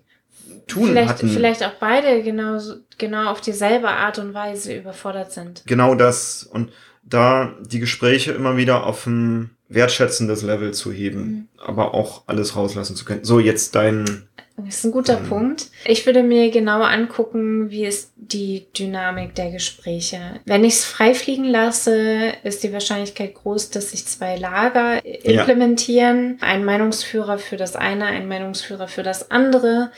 tun 0.69 0.89
vielleicht, 0.89 1.09
hatten. 1.09 1.29
Vielleicht 1.29 1.65
auch 1.65 1.75
beide 1.81 2.23
genau, 2.23 2.61
genau 2.99 3.31
auf 3.31 3.41
dieselbe 3.41 3.89
Art 3.89 4.19
und 4.19 4.35
Weise 4.35 4.75
überfordert 4.77 5.33
sind. 5.33 5.63
Genau 5.67 5.95
das. 5.95 6.45
Und 6.45 6.71
da 7.09 7.55
die 7.61 7.81
Gespräche 7.81 8.33
immer 8.33 8.57
wieder 8.57 8.87
auf 8.87 9.07
ein 9.07 9.51
wertschätzendes 9.69 10.43
Level 10.43 10.73
zu 10.73 10.93
heben, 10.93 11.21
mhm. 11.21 11.49
aber 11.59 11.95
auch 11.95 12.23
alles 12.27 12.57
rauslassen 12.57 12.97
zu 12.97 13.05
können. 13.05 13.25
So, 13.25 13.39
jetzt 13.39 13.75
dein. 13.75 14.29
Das 14.57 14.79
ist 14.79 14.85
ein 14.87 14.93
guter 14.93 15.19
ähm, 15.19 15.29
Punkt. 15.29 15.69
Ich 15.85 16.05
würde 16.05 16.25
mir 16.25 16.51
genauer 16.51 16.89
angucken, 16.89 17.71
wie 17.71 17.87
ist 17.87 18.13
die 18.17 18.67
Dynamik 18.77 19.37
der 19.37 19.53
Gespräche. 19.53 20.41
Wenn 20.47 20.65
ich 20.65 20.75
es 20.75 20.85
frei 20.85 21.15
fliegen 21.15 21.45
lasse, 21.45 22.33
ist 22.43 22.65
die 22.65 22.73
Wahrscheinlichkeit 22.73 23.35
groß, 23.35 23.71
dass 23.71 23.93
sich 23.93 24.05
zwei 24.07 24.37
Lager 24.37 25.05
implementieren. 25.05 26.39
Ja. 26.41 26.49
Ein 26.49 26.65
Meinungsführer 26.65 27.39
für 27.39 27.57
das 27.57 27.77
eine, 27.77 28.07
ein 28.07 28.27
Meinungsführer 28.27 28.89
für 28.89 29.05
das 29.05 29.31
andere. 29.31 29.93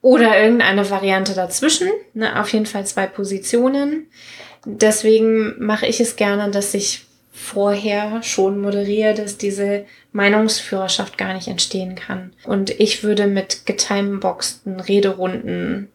Oder 0.00 0.38
irgendeine 0.38 0.88
Variante 0.90 1.34
dazwischen. 1.34 1.88
Ne, 2.14 2.40
auf 2.40 2.52
jeden 2.52 2.66
Fall 2.66 2.86
zwei 2.86 3.06
Positionen. 3.06 4.06
Deswegen 4.64 5.54
mache 5.58 5.86
ich 5.86 6.00
es 6.00 6.16
gerne, 6.16 6.50
dass 6.50 6.74
ich 6.74 7.06
vorher 7.32 8.22
schon 8.22 8.60
moderiere, 8.60 9.14
dass 9.14 9.36
diese 9.36 9.84
Meinungsführerschaft 10.12 11.18
gar 11.18 11.34
nicht 11.34 11.48
entstehen 11.48 11.96
kann. 11.96 12.32
Und 12.44 12.70
ich 12.78 13.02
würde 13.02 13.26
mit 13.26 13.66
getimeboxten 13.66 14.78
Rederunden 14.78 15.88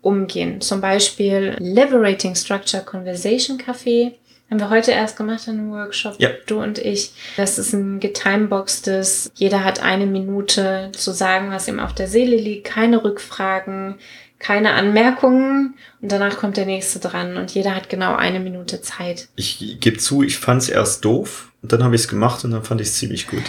umgehen. 0.00 0.60
Zum 0.60 0.80
Beispiel 0.80 1.56
Liberating 1.58 2.36
Structure 2.36 2.84
Conversation 2.84 3.58
Café. 3.58 4.12
Haben 4.48 4.60
wir 4.60 4.70
heute 4.70 4.92
erst 4.92 5.16
gemacht 5.16 5.48
in 5.48 5.58
einem 5.58 5.72
Workshop, 5.72 6.14
ja. 6.20 6.28
du 6.46 6.62
und 6.62 6.78
ich. 6.78 7.10
Das 7.36 7.58
ist 7.58 7.72
ein 7.72 7.98
getimeboxtes, 7.98 9.32
jeder 9.34 9.64
hat 9.64 9.82
eine 9.82 10.06
Minute 10.06 10.92
zu 10.92 11.10
sagen, 11.10 11.50
was 11.50 11.66
ihm 11.66 11.80
auf 11.80 11.92
der 11.92 12.06
Seele 12.06 12.36
liegt, 12.36 12.64
keine 12.64 13.02
Rückfragen, 13.02 13.96
keine 14.38 14.72
Anmerkungen 14.72 15.74
und 16.02 16.12
danach 16.12 16.36
kommt 16.36 16.56
der 16.56 16.66
nächste 16.66 16.98
dran 16.98 17.36
und 17.36 17.52
jeder 17.52 17.74
hat 17.74 17.88
genau 17.88 18.14
eine 18.16 18.40
Minute 18.40 18.82
Zeit. 18.82 19.28
Ich 19.36 19.78
gebe 19.80 19.98
zu, 19.98 20.22
ich 20.22 20.38
fand 20.38 20.62
es 20.62 20.68
erst 20.68 21.04
doof 21.04 21.52
und 21.62 21.72
dann 21.72 21.82
habe 21.82 21.94
ich 21.94 22.02
es 22.02 22.08
gemacht 22.08 22.44
und 22.44 22.50
dann 22.50 22.64
fand 22.64 22.80
ich 22.80 22.88
es 22.88 22.96
ziemlich 22.96 23.28
gut. 23.28 23.42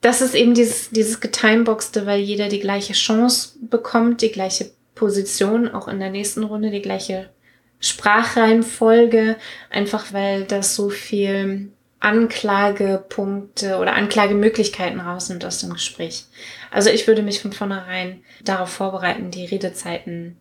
Das 0.00 0.22
ist 0.22 0.34
eben 0.34 0.54
dieses, 0.54 0.90
dieses 0.90 1.20
Getimeboxte, 1.20 2.06
weil 2.06 2.20
jeder 2.20 2.48
die 2.48 2.60
gleiche 2.60 2.94
Chance 2.94 3.50
bekommt, 3.60 4.22
die 4.22 4.32
gleiche 4.32 4.70
Position 4.94 5.68
auch 5.68 5.88
in 5.88 6.00
der 6.00 6.10
nächsten 6.10 6.42
Runde 6.42 6.70
die 6.70 6.82
gleiche 6.82 7.28
Sprachreihenfolge, 7.80 9.36
einfach 9.70 10.12
weil 10.12 10.44
das 10.44 10.74
so 10.74 10.90
viel 10.90 11.70
Anklagepunkte 12.00 13.76
oder 13.76 13.94
Anklagemöglichkeiten 13.94 15.00
rausnimmt 15.00 15.44
aus 15.44 15.58
dem 15.58 15.74
Gespräch. 15.74 16.24
Also 16.70 16.90
ich 16.90 17.06
würde 17.06 17.22
mich 17.22 17.40
von 17.40 17.52
vornherein 17.52 18.22
darauf 18.44 18.70
vorbereiten, 18.70 19.30
die 19.30 19.46
Redezeiten 19.46 20.40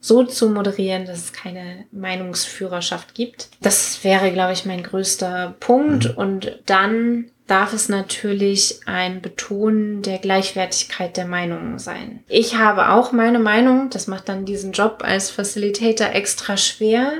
so 0.00 0.22
zu 0.24 0.48
moderieren, 0.50 1.04
dass 1.04 1.18
es 1.18 1.32
keine 1.32 1.86
Meinungsführerschaft 1.90 3.14
gibt. 3.14 3.48
Das 3.60 4.04
wäre, 4.04 4.32
glaube 4.32 4.52
ich, 4.52 4.64
mein 4.64 4.82
größter 4.82 5.56
Punkt. 5.58 6.10
Mhm. 6.10 6.16
Und 6.16 6.58
dann 6.66 7.30
darf 7.46 7.72
es 7.72 7.88
natürlich 7.88 8.80
ein 8.86 9.20
Betonen 9.20 10.02
der 10.02 10.18
Gleichwertigkeit 10.18 11.16
der 11.16 11.26
Meinungen 11.26 11.78
sein. 11.78 12.24
Ich 12.28 12.56
habe 12.56 12.90
auch 12.90 13.12
meine 13.12 13.38
Meinung, 13.38 13.90
das 13.90 14.06
macht 14.06 14.28
dann 14.28 14.44
diesen 14.44 14.72
Job 14.72 15.02
als 15.04 15.30
Facilitator 15.30 16.08
extra 16.08 16.56
schwer. 16.56 17.12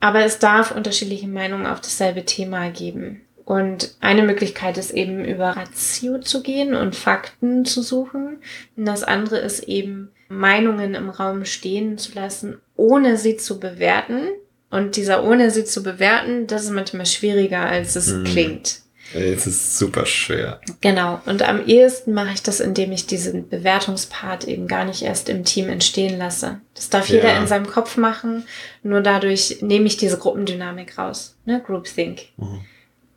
Aber 0.00 0.24
es 0.24 0.38
darf 0.38 0.70
unterschiedliche 0.70 1.26
Meinungen 1.26 1.66
auf 1.66 1.80
dasselbe 1.80 2.24
Thema 2.24 2.70
geben. 2.70 3.22
Und 3.48 3.96
eine 4.00 4.24
Möglichkeit 4.24 4.76
ist 4.76 4.90
eben 4.90 5.24
über 5.24 5.56
Ratio 5.56 6.18
zu 6.18 6.42
gehen 6.42 6.74
und 6.74 6.94
Fakten 6.94 7.64
zu 7.64 7.80
suchen. 7.80 8.42
Und 8.76 8.84
das 8.84 9.04
andere 9.04 9.38
ist 9.38 9.60
eben 9.60 10.10
Meinungen 10.28 10.94
im 10.94 11.08
Raum 11.08 11.46
stehen 11.46 11.96
zu 11.96 12.12
lassen, 12.12 12.60
ohne 12.76 13.16
sie 13.16 13.38
zu 13.38 13.58
bewerten. 13.58 14.20
Und 14.68 14.96
dieser 14.96 15.24
ohne 15.24 15.50
sie 15.50 15.64
zu 15.64 15.82
bewerten, 15.82 16.46
das 16.46 16.64
ist 16.64 16.72
manchmal 16.72 17.06
schwieriger, 17.06 17.60
als 17.60 17.96
es 17.96 18.10
hm. 18.10 18.24
klingt. 18.24 18.80
Es 19.14 19.46
ist 19.46 19.78
super 19.78 20.04
schwer. 20.04 20.60
Genau. 20.82 21.18
Und 21.24 21.40
am 21.40 21.64
ehesten 21.64 22.12
mache 22.12 22.34
ich 22.34 22.42
das, 22.42 22.60
indem 22.60 22.92
ich 22.92 23.06
diesen 23.06 23.48
Bewertungspart 23.48 24.46
eben 24.46 24.68
gar 24.68 24.84
nicht 24.84 25.00
erst 25.00 25.30
im 25.30 25.46
Team 25.46 25.70
entstehen 25.70 26.18
lasse. 26.18 26.60
Das 26.74 26.90
darf 26.90 27.08
jeder 27.08 27.32
ja. 27.32 27.40
in 27.40 27.46
seinem 27.46 27.66
Kopf 27.66 27.96
machen. 27.96 28.44
Nur 28.82 29.00
dadurch 29.00 29.62
nehme 29.62 29.86
ich 29.86 29.96
diese 29.96 30.18
Gruppendynamik 30.18 30.98
raus. 30.98 31.34
Ne? 31.46 31.62
Groupthink. 31.66 32.24
Mhm. 32.36 32.60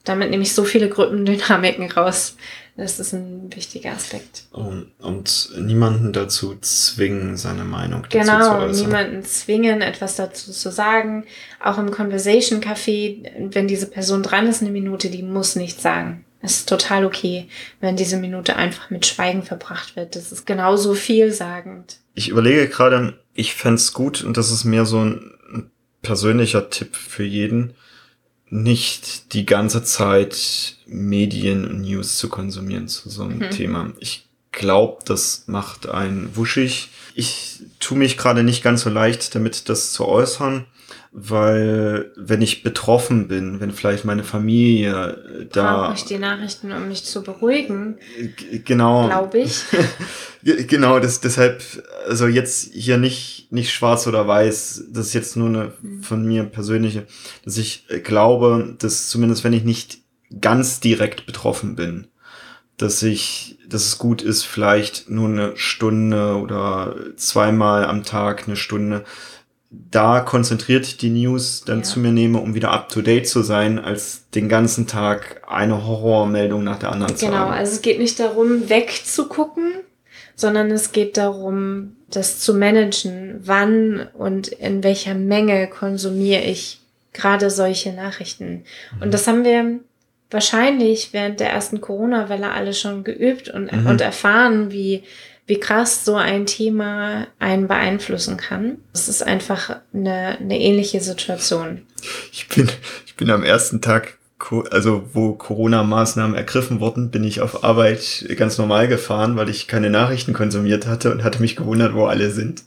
Damit 0.03 0.31
nehme 0.31 0.43
ich 0.43 0.53
so 0.53 0.63
viele 0.63 0.89
Gruppendynamiken 0.89 1.91
raus. 1.91 2.36
Das 2.77 3.00
ist 3.00 3.13
ein 3.13 3.53
wichtiger 3.53 3.91
Aspekt. 3.91 4.46
Und, 4.51 4.91
und 5.00 5.51
niemanden 5.60 6.13
dazu 6.13 6.58
zwingen, 6.62 7.38
seine 7.38 7.65
Meinung 7.65 8.03
dazu 8.10 8.17
genau, 8.17 8.39
zu 8.39 8.51
äußern. 8.51 8.72
Genau, 8.72 8.88
niemanden 8.88 9.24
zwingen, 9.24 9.81
etwas 9.81 10.15
dazu 10.15 10.51
zu 10.51 10.72
sagen. 10.72 11.25
Auch 11.63 11.77
im 11.77 11.91
Conversation 11.91 12.62
Café, 12.62 13.29
wenn 13.53 13.67
diese 13.67 13.88
Person 13.88 14.24
dran 14.24 14.48
ist, 14.48 14.62
eine 14.62 14.72
Minute, 14.72 15.10
die 15.10 15.22
muss 15.22 15.55
nichts 15.55 15.84
sagen. 15.84 16.25
Es 16.41 16.58
ist 16.58 16.70
total 16.70 17.05
okay, 17.05 17.48
wenn 17.81 17.96
diese 17.96 18.17
Minute 18.17 18.55
einfach 18.55 18.89
mit 18.89 19.05
Schweigen 19.05 19.43
verbracht 19.43 19.96
wird. 19.96 20.15
Das 20.15 20.31
ist 20.31 20.48
genauso 20.48 20.96
vielsagend. 20.96 21.98
Ich 22.15 22.29
überlege 22.29 22.67
gerade, 22.67 23.20
ich 23.34 23.53
fände 23.53 23.81
gut, 23.93 24.24
und 24.24 24.38
das 24.38 24.50
ist 24.50 24.63
mehr 24.63 24.86
so 24.86 25.01
ein 25.01 25.31
persönlicher 26.01 26.70
Tipp 26.70 26.96
für 26.96 27.24
jeden, 27.24 27.75
nicht 28.51 29.34
die 29.34 29.46
ganze 29.46 29.84
Zeit 29.84 30.75
Medien 30.86 31.65
und 31.67 31.81
News 31.81 32.17
zu 32.17 32.27
konsumieren 32.29 32.89
zu 32.89 33.10
so 33.10 33.24
einem 33.24 33.39
mhm. 33.39 33.50
Thema. 33.50 33.93
Ich 34.00 34.27
glaube, 34.51 35.00
das 35.05 35.46
macht 35.48 35.88
einen 35.88 36.36
wuschig. 36.36 36.89
Ich 37.15 37.62
tue 37.79 37.98
mich 37.98 38.17
gerade 38.17 38.43
nicht 38.43 38.62
ganz 38.62 38.81
so 38.81 38.89
leicht 38.89 39.34
damit, 39.34 39.70
das 39.70 39.93
zu 39.93 40.05
äußern, 40.05 40.65
weil 41.13 42.13
wenn 42.15 42.41
ich 42.41 42.63
betroffen 42.63 43.27
bin, 43.27 43.59
wenn 43.59 43.71
vielleicht 43.71 44.05
meine 44.05 44.23
Familie 44.23 45.47
da... 45.51 45.87
Brauche 45.87 45.95
ich 45.95 46.05
die 46.05 46.17
Nachrichten, 46.17 46.71
um 46.71 46.87
mich 46.87 47.03
zu 47.03 47.21
beruhigen. 47.21 47.97
Genau. 48.63 49.07
Glaube 49.07 49.39
ich. 49.39 49.63
genau, 50.67 50.99
das, 50.99 51.19
deshalb, 51.19 51.61
also 52.07 52.27
jetzt 52.27 52.73
hier 52.73 52.97
nicht, 52.97 53.51
nicht 53.51 53.73
schwarz 53.73 54.07
oder 54.07 54.25
weiß, 54.25 54.85
das 54.89 55.07
ist 55.07 55.13
jetzt 55.13 55.35
nur 55.35 55.49
eine 55.49 55.73
mhm. 55.81 56.01
von 56.01 56.25
mir 56.25 56.45
persönliche, 56.45 57.05
dass 57.43 57.57
ich 57.57 57.85
glaube, 58.03 58.75
dass 58.79 59.09
zumindest 59.09 59.43
wenn 59.43 59.53
ich 59.53 59.65
nicht 59.65 60.00
ganz 60.39 60.79
direkt 60.79 61.25
betroffen 61.25 61.75
bin, 61.75 62.07
dass 62.77 63.03
ich, 63.03 63.59
dass 63.67 63.85
es 63.85 63.97
gut 63.97 64.21
ist, 64.21 64.43
vielleicht 64.43 65.09
nur 65.09 65.27
eine 65.27 65.57
Stunde 65.57 66.37
oder 66.37 66.95
zweimal 67.17 67.85
am 67.85 68.03
Tag 68.03 68.47
eine 68.47 68.55
Stunde 68.55 69.03
da 69.72 70.20
konzentriert 70.20 71.01
die 71.01 71.10
News 71.10 71.64
dann 71.66 71.79
ja. 71.79 71.84
zu 71.84 72.00
mir 72.00 72.12
nehme, 72.12 72.40
um 72.40 72.55
wieder 72.55 72.72
up 72.72 72.90
to 72.90 73.01
date 73.01 73.27
zu 73.27 73.42
sein, 73.42 73.79
als 73.79 74.29
den 74.31 74.50
ganzen 74.50 74.86
Tag 74.86 75.42
eine 75.48 75.86
Horrormeldung 75.86 76.64
nach 76.64 76.77
der 76.77 76.92
anderen 76.92 77.16
genau, 77.16 77.20
zu 77.20 77.25
haben. 77.27 77.46
Genau, 77.46 77.57
also 77.57 77.72
es 77.72 77.81
geht 77.81 78.00
nicht 78.00 78.20
darum, 78.20 78.70
wegzugucken, 78.70 79.72
sondern 80.36 80.72
es 80.72 80.92
geht 80.92 81.16
darum, 81.16 81.96
das 82.10 82.40
zu 82.40 82.53
managen. 82.53 83.40
Wann 83.46 84.07
und 84.14 84.50
in 84.50 84.84
welcher 84.84 85.14
Menge 85.14 85.68
konsumiere 85.68 86.42
ich 86.42 86.81
gerade 87.14 87.50
solche 87.50 87.94
Nachrichten? 87.94 88.64
Mhm. 88.96 89.01
Und 89.03 89.14
das 89.14 89.25
haben 89.25 89.46
wir 89.46 89.79
wahrscheinlich 90.29 91.14
während 91.14 91.40
der 91.40 91.50
ersten 91.50 91.79
Corona-Welle 91.79 92.51
alle 92.51 92.74
schon 92.74 93.05
geübt 93.05 93.48
und, 93.48 93.72
mhm. 93.72 93.86
und 93.86 94.01
erfahren, 94.01 94.72
wie 94.72 95.03
wie 95.51 95.59
krass 95.59 96.05
so 96.05 96.16
ein 96.16 96.46
Thema 96.46 97.27
einen 97.37 97.68
beeinflussen 97.68 98.37
kann. 98.37 98.77
Es 98.94 99.09
ist 99.09 99.22
einfach 99.22 99.81
eine, 99.94 100.37
eine 100.40 100.57
ähnliche 100.57 101.01
Situation. 101.01 101.81
Ich 102.31 102.48
bin, 102.48 102.70
ich 103.05 103.18
bin 103.18 103.29
am 103.29 103.44
ersten 103.44 103.81
Tag, 103.81 104.18
also 104.70 105.09
wo 105.11 105.33
Corona-Maßnahmen 105.33 106.37
ergriffen 106.37 106.79
wurden, 106.79 107.11
bin 107.11 107.25
ich 107.25 107.42
auf 107.42 107.66
Arbeit 107.66 108.25
ganz 108.37 108.57
normal 108.57 108.87
gefahren, 108.87 109.35
weil 109.35 109.50
ich 109.50 109.68
keine 109.68 109.90
Nachrichten 109.90 110.31
konsumiert 110.31 110.87
hatte 110.87 111.11
und 111.11 111.22
hatte 111.22 111.42
mich 111.42 111.57
gewundert, 111.57 111.96
wo 111.96 112.05
alle 112.05 112.31
sind. 112.31 112.64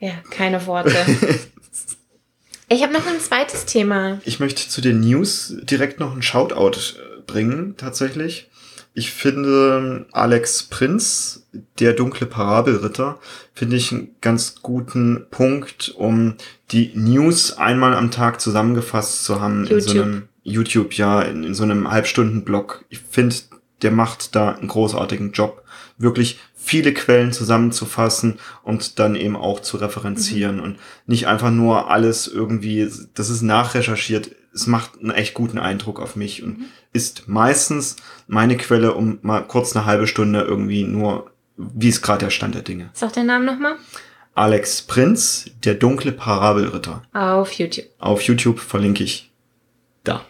Ja, 0.00 0.14
keine 0.30 0.66
Worte. 0.66 0.96
ich 2.68 2.82
habe 2.82 2.92
noch 2.92 3.06
ein 3.06 3.20
zweites 3.20 3.66
Thema. 3.66 4.20
Ich 4.24 4.40
möchte 4.40 4.68
zu 4.68 4.80
den 4.80 4.98
News 4.98 5.54
direkt 5.62 6.00
noch 6.00 6.12
ein 6.12 6.22
Shoutout 6.22 6.98
äh, 6.98 7.22
bringen, 7.24 7.76
tatsächlich. 7.76 8.50
Ich 8.96 9.10
finde 9.10 10.06
Alex 10.12 10.62
Prinz, 10.62 11.48
der 11.80 11.94
dunkle 11.94 12.26
Parabelritter, 12.26 13.18
finde 13.52 13.74
ich 13.74 13.90
einen 13.90 14.14
ganz 14.20 14.62
guten 14.62 15.26
Punkt, 15.32 15.92
um 15.96 16.36
die 16.70 16.92
News 16.94 17.58
einmal 17.58 17.94
am 17.94 18.12
Tag 18.12 18.40
zusammengefasst 18.40 19.24
zu 19.24 19.40
haben 19.40 19.64
YouTube. 19.64 19.78
in 19.78 19.80
so 19.80 20.02
einem 20.02 20.22
YouTube, 20.44 20.92
ja, 20.94 21.22
in, 21.22 21.42
in 21.42 21.54
so 21.54 21.64
einem 21.64 21.90
Halbstunden-Blog. 21.90 22.84
Ich 22.88 23.00
finde, 23.00 23.34
der 23.82 23.90
macht 23.90 24.36
da 24.36 24.52
einen 24.52 24.68
großartigen 24.68 25.32
Job, 25.32 25.64
wirklich 25.98 26.38
viele 26.54 26.94
Quellen 26.94 27.32
zusammenzufassen 27.32 28.38
und 28.62 29.00
dann 29.00 29.16
eben 29.16 29.36
auch 29.36 29.60
zu 29.60 29.76
referenzieren 29.76 30.56
mhm. 30.58 30.62
und 30.62 30.78
nicht 31.06 31.26
einfach 31.26 31.50
nur 31.50 31.90
alles 31.90 32.28
irgendwie, 32.28 32.88
das 33.14 33.28
ist 33.28 33.42
nachrecherchiert, 33.42 34.30
es 34.54 34.66
macht 34.66 35.00
einen 35.00 35.10
echt 35.10 35.34
guten 35.34 35.58
Eindruck 35.58 36.00
auf 36.00 36.16
mich 36.16 36.42
und 36.42 36.58
mhm. 36.58 36.64
ist 36.92 37.28
meistens 37.28 37.96
meine 38.26 38.56
Quelle, 38.56 38.94
um 38.94 39.18
mal 39.22 39.40
kurz 39.40 39.74
eine 39.74 39.84
halbe 39.84 40.06
Stunde 40.06 40.42
irgendwie 40.42 40.84
nur, 40.84 41.30
wie 41.56 41.88
ist 41.88 42.02
gerade 42.02 42.26
der 42.26 42.30
Stand 42.30 42.54
der 42.54 42.62
Dinge. 42.62 42.90
Sag 42.92 43.12
den 43.12 43.26
Namen 43.26 43.44
nochmal. 43.44 43.76
Alex 44.34 44.82
Prinz, 44.82 45.50
der 45.64 45.74
dunkle 45.74 46.12
Parabelritter. 46.12 47.02
Auf 47.12 47.52
YouTube. 47.52 47.86
Auf 47.98 48.22
YouTube 48.22 48.58
verlinke 48.58 49.04
ich 49.04 49.30
da. 50.02 50.24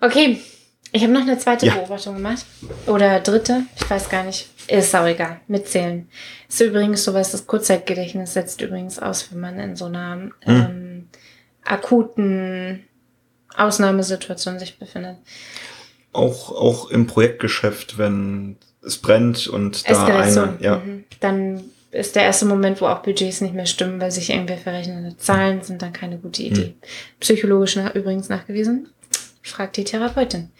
okay, 0.00 0.40
ich 0.92 1.02
habe 1.02 1.12
noch 1.12 1.20
eine 1.20 1.38
zweite 1.38 1.66
ja. 1.66 1.74
Beobachtung 1.74 2.16
gemacht. 2.16 2.44
Oder 2.86 3.20
dritte, 3.20 3.62
ich 3.76 3.88
weiß 3.88 4.08
gar 4.08 4.24
nicht. 4.24 4.48
Ist 4.70 4.94
auch 4.94 5.06
egal, 5.06 5.40
mitzählen. 5.48 6.08
Ist 6.48 6.60
übrigens 6.60 7.04
sowas, 7.04 7.32
das 7.32 7.46
Kurzzeitgedächtnis 7.46 8.34
setzt 8.34 8.60
übrigens 8.60 9.00
aus, 9.00 9.32
wenn 9.32 9.40
man 9.40 9.58
in 9.58 9.74
so 9.74 9.86
einer 9.86 10.12
hm. 10.12 10.30
ähm, 10.46 11.08
akuten 11.64 12.84
Ausnahmesituation 13.56 14.60
sich 14.60 14.78
befindet. 14.78 15.16
Auch, 16.12 16.52
auch 16.52 16.90
im 16.90 17.08
Projektgeschäft, 17.08 17.98
wenn 17.98 18.56
es 18.84 18.98
brennt 18.98 19.48
und 19.48 19.88
da 19.90 20.06
eine, 20.06 20.56
ja. 20.60 20.76
Mhm. 20.78 21.04
Dann 21.18 21.64
ist 21.90 22.14
der 22.14 22.22
erste 22.22 22.46
Moment, 22.46 22.80
wo 22.80 22.86
auch 22.86 23.02
Budgets 23.02 23.40
nicht 23.40 23.54
mehr 23.54 23.66
stimmen, 23.66 24.00
weil 24.00 24.12
sich 24.12 24.30
irgendwie 24.30 24.56
verrechnete 24.56 25.16
Zahlen 25.16 25.62
sind 25.62 25.82
dann 25.82 25.92
keine 25.92 26.18
gute 26.18 26.42
Idee. 26.42 26.62
Hm. 26.62 26.74
Psychologisch 27.18 27.74
nach, 27.74 27.94
übrigens 27.96 28.28
nachgewiesen 28.28 28.88
fragt 29.42 29.76
die 29.76 29.84
Therapeutin. 29.84 30.50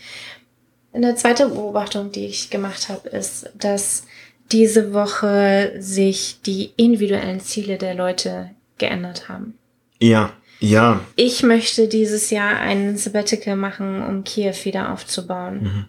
Eine 0.93 1.15
zweite 1.15 1.49
Beobachtung, 1.49 2.11
die 2.11 2.27
ich 2.27 2.51
gemacht 2.51 2.89
habe, 2.89 3.09
ist, 3.11 3.51
dass 3.55 4.05
diese 4.51 4.93
Woche 4.93 5.75
sich 5.79 6.41
die 6.45 6.73
individuellen 6.77 7.41
Ziele 7.41 7.79
der 7.79 7.95
Leute 7.95 8.51
geändert 8.79 9.29
haben. 9.29 9.55
Ja, 10.01 10.33
ja. 10.59 11.01
Ich 11.17 11.43
möchte 11.43 11.89
dieses 11.89 12.31
Jahr 12.31 12.57
einen 12.57 12.97
Sabbatical 12.97 13.57
machen, 13.57 14.03
um 14.03 14.25
Kiew 14.25 14.55
wieder 14.65 14.93
aufzubauen. 14.93 15.63
Mhm. 15.63 15.85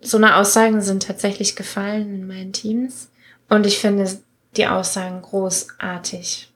So 0.00 0.18
eine 0.18 0.36
Aussagen 0.36 0.80
sind 0.82 1.04
tatsächlich 1.04 1.56
gefallen 1.56 2.14
in 2.14 2.26
meinen 2.26 2.52
Teams 2.52 3.08
und 3.48 3.66
ich 3.66 3.78
finde 3.78 4.08
die 4.56 4.66
Aussagen 4.66 5.22
großartig 5.22 6.51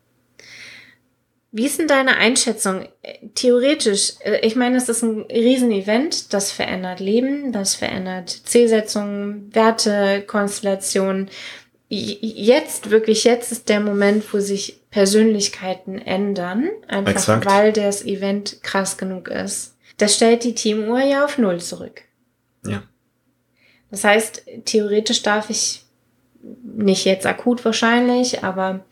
Wie 1.56 1.64
ist 1.64 1.78
denn 1.78 1.88
deine 1.88 2.18
Einschätzung? 2.18 2.86
Theoretisch, 3.34 4.12
äh, 4.20 4.46
ich 4.46 4.56
meine, 4.56 4.76
es 4.76 4.90
ist 4.90 5.02
ein 5.02 5.22
Riesenevent, 5.22 6.34
das 6.34 6.52
verändert 6.52 7.00
Leben, 7.00 7.50
das 7.50 7.74
verändert 7.74 8.28
Zielsetzungen, 8.28 9.54
Werte, 9.54 10.22
Konstellationen. 10.26 11.30
Jetzt, 11.88 12.90
wirklich 12.90 13.24
jetzt 13.24 13.52
ist 13.52 13.70
der 13.70 13.80
Moment, 13.80 14.34
wo 14.34 14.38
sich 14.38 14.82
Persönlichkeiten 14.90 15.96
ändern, 15.96 16.68
einfach 16.88 17.12
Exakt. 17.12 17.46
weil 17.46 17.72
das 17.72 18.04
Event 18.04 18.62
krass 18.62 18.98
genug 18.98 19.28
ist. 19.28 19.78
Das 19.96 20.14
stellt 20.14 20.44
die 20.44 20.54
Teamuhr 20.54 21.00
ja 21.00 21.24
auf 21.24 21.38
Null 21.38 21.62
zurück. 21.62 22.02
Ja. 22.66 22.82
Das 23.90 24.04
heißt, 24.04 24.42
theoretisch 24.66 25.22
darf 25.22 25.48
ich 25.48 25.86
nicht 26.64 27.06
jetzt 27.06 27.24
akut 27.24 27.64
wahrscheinlich, 27.64 28.44
aber 28.44 28.84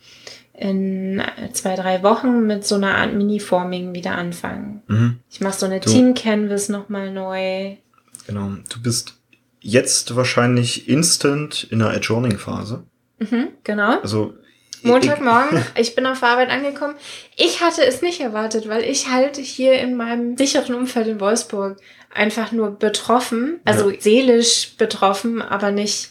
in 0.57 1.21
zwei, 1.53 1.75
drei 1.75 2.03
Wochen 2.03 2.47
mit 2.47 2.65
so 2.65 2.77
einer 2.77 2.97
Art 2.97 3.13
Mini-Forming 3.13 3.95
wieder 3.95 4.13
anfangen. 4.13 4.83
Mhm. 4.87 5.19
Ich 5.31 5.41
mache 5.41 5.59
so 5.59 5.67
eine 5.67 5.81
Team-Canvas 5.81 6.69
nochmal 6.69 7.13
neu. 7.13 7.77
Genau. 8.27 8.53
Du 8.69 8.81
bist 8.81 9.15
jetzt 9.61 10.15
wahrscheinlich 10.15 10.89
instant 10.89 11.67
in 11.71 11.81
der 11.81 11.89
Adjourning-Phase. 11.89 12.85
Mhm, 13.19 13.49
genau. 13.65 14.01
Also 14.01 14.35
Montagmorgen, 14.83 15.65
ich 15.77 15.95
bin 15.95 16.07
auf 16.07 16.23
Arbeit 16.23 16.51
angekommen. 16.51 16.95
Ich 17.37 17.61
hatte 17.61 17.85
es 17.85 18.03
nicht 18.03 18.21
erwartet, 18.21 18.69
weil 18.69 18.85
ich 18.85 19.11
halt 19.11 19.37
hier 19.37 19.81
in 19.81 19.97
meinem 19.97 20.37
sicheren 20.37 20.75
Umfeld 20.75 21.09
in 21.09 21.21
Wolfsburg 21.21 21.79
einfach 22.13 22.53
nur 22.53 22.71
betroffen, 22.73 23.61
also 23.65 23.91
ja. 23.91 24.01
seelisch 24.01 24.77
betroffen, 24.77 25.43
aber 25.43 25.71
nicht 25.71 26.11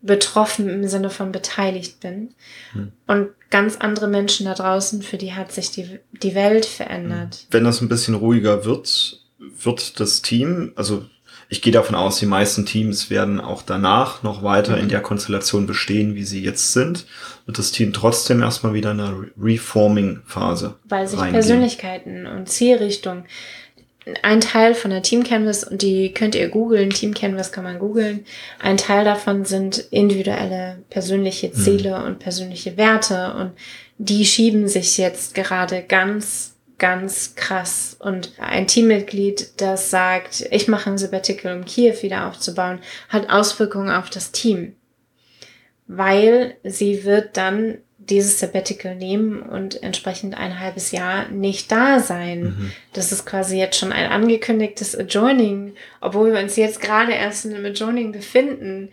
betroffen 0.00 0.68
im 0.68 0.86
Sinne 0.88 1.10
von 1.10 1.32
beteiligt 1.32 2.00
bin. 2.00 2.34
Hm. 2.72 2.92
Und 3.06 3.30
ganz 3.52 3.76
andere 3.76 4.08
Menschen 4.08 4.46
da 4.46 4.54
draußen, 4.54 5.02
für 5.02 5.18
die 5.18 5.34
hat 5.34 5.52
sich 5.52 5.70
die, 5.70 6.00
die 6.10 6.34
Welt 6.34 6.64
verändert. 6.66 7.34
Hm. 7.34 7.46
Wenn 7.50 7.64
das 7.64 7.80
ein 7.80 7.88
bisschen 7.88 8.14
ruhiger 8.14 8.64
wird, 8.64 9.20
wird 9.38 10.00
das 10.00 10.22
Team, 10.22 10.72
also 10.74 11.04
ich 11.48 11.60
gehe 11.60 11.72
davon 11.72 11.94
aus, 11.94 12.18
die 12.18 12.26
meisten 12.26 12.64
Teams 12.64 13.10
werden 13.10 13.38
auch 13.38 13.60
danach 13.60 14.22
noch 14.22 14.42
weiter 14.42 14.76
mhm. 14.76 14.84
in 14.84 14.88
der 14.88 15.02
Konstellation 15.02 15.66
bestehen, 15.66 16.14
wie 16.14 16.24
sie 16.24 16.42
jetzt 16.42 16.72
sind, 16.72 17.04
wird 17.44 17.58
das 17.58 17.72
Team 17.72 17.92
trotzdem 17.92 18.40
erstmal 18.40 18.72
wieder 18.72 18.92
in 18.92 19.00
eine 19.00 19.30
Reforming-Phase. 19.38 20.76
Weil 20.84 21.06
sich 21.06 21.18
reingehen. 21.18 21.34
Persönlichkeiten 21.34 22.26
und 22.26 22.48
Zielrichtung 22.48 23.24
ein 24.22 24.40
Teil 24.40 24.74
von 24.74 24.90
der 24.90 25.02
Team 25.02 25.22
Canvas 25.22 25.64
und 25.64 25.82
die 25.82 26.12
könnt 26.12 26.34
ihr 26.34 26.48
googeln, 26.48 26.90
Team 26.90 27.14
Canvas 27.14 27.52
kann 27.52 27.64
man 27.64 27.78
googeln. 27.78 28.24
Ein 28.58 28.76
Teil 28.76 29.04
davon 29.04 29.44
sind 29.44 29.78
individuelle 29.90 30.78
persönliche 30.90 31.48
mhm. 31.48 31.54
Ziele 31.54 31.98
mhm. 31.98 32.06
und 32.06 32.18
persönliche 32.18 32.76
Werte 32.76 33.34
und 33.34 33.52
die 33.98 34.24
schieben 34.24 34.66
sich 34.66 34.98
jetzt 34.98 35.34
gerade 35.34 35.82
ganz, 35.82 36.56
ganz 36.78 37.36
krass. 37.36 37.96
Und 38.00 38.32
ein 38.38 38.66
Teammitglied, 38.66 39.60
das 39.60 39.90
sagt, 39.90 40.46
ich 40.50 40.66
mache 40.66 40.90
ein 40.90 40.98
Sabbatical, 40.98 41.56
um 41.56 41.64
Kiew 41.64 42.02
wieder 42.02 42.26
aufzubauen, 42.26 42.80
hat 43.08 43.30
Auswirkungen 43.30 43.90
auf 43.90 44.10
das 44.10 44.32
Team. 44.32 44.74
Weil 45.86 46.56
sie 46.64 47.04
wird 47.04 47.36
dann 47.36 47.78
dieses 48.08 48.40
Sabbatical 48.40 48.94
nehmen 48.94 49.42
und 49.42 49.82
entsprechend 49.82 50.36
ein 50.36 50.58
halbes 50.58 50.90
Jahr 50.90 51.28
nicht 51.28 51.70
da 51.70 52.00
sein. 52.00 52.42
Mhm. 52.42 52.72
Das 52.92 53.12
ist 53.12 53.26
quasi 53.26 53.58
jetzt 53.58 53.78
schon 53.78 53.92
ein 53.92 54.10
angekündigtes 54.10 54.96
Adjoining, 54.96 55.74
obwohl 56.00 56.32
wir 56.32 56.40
uns 56.40 56.56
jetzt 56.56 56.80
gerade 56.80 57.12
erst 57.12 57.44
in 57.44 57.54
einem 57.54 57.66
Adjoining 57.66 58.12
befinden. 58.12 58.90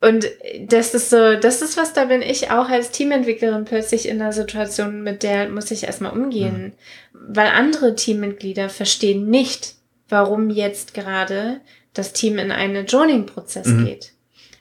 Und 0.00 0.26
das 0.60 0.94
ist 0.94 1.10
so, 1.10 1.34
das 1.34 1.60
ist 1.60 1.76
was, 1.76 1.92
da 1.92 2.04
bin 2.04 2.22
ich 2.22 2.50
auch 2.50 2.68
als 2.68 2.90
Teamentwicklerin 2.90 3.64
plötzlich 3.64 4.08
in 4.08 4.20
einer 4.20 4.32
Situation, 4.32 5.02
mit 5.02 5.22
der 5.22 5.48
muss 5.48 5.70
ich 5.70 5.84
erstmal 5.84 6.12
umgehen. 6.12 6.74
Mhm. 7.12 7.34
Weil 7.34 7.48
andere 7.48 7.94
Teammitglieder 7.96 8.68
verstehen 8.68 9.28
nicht, 9.28 9.74
warum 10.08 10.50
jetzt 10.50 10.94
gerade 10.94 11.60
das 11.94 12.12
Team 12.12 12.38
in 12.38 12.52
einen 12.52 12.76
Adjoining-Prozess 12.76 13.66
mhm. 13.66 13.86
geht. 13.86 14.12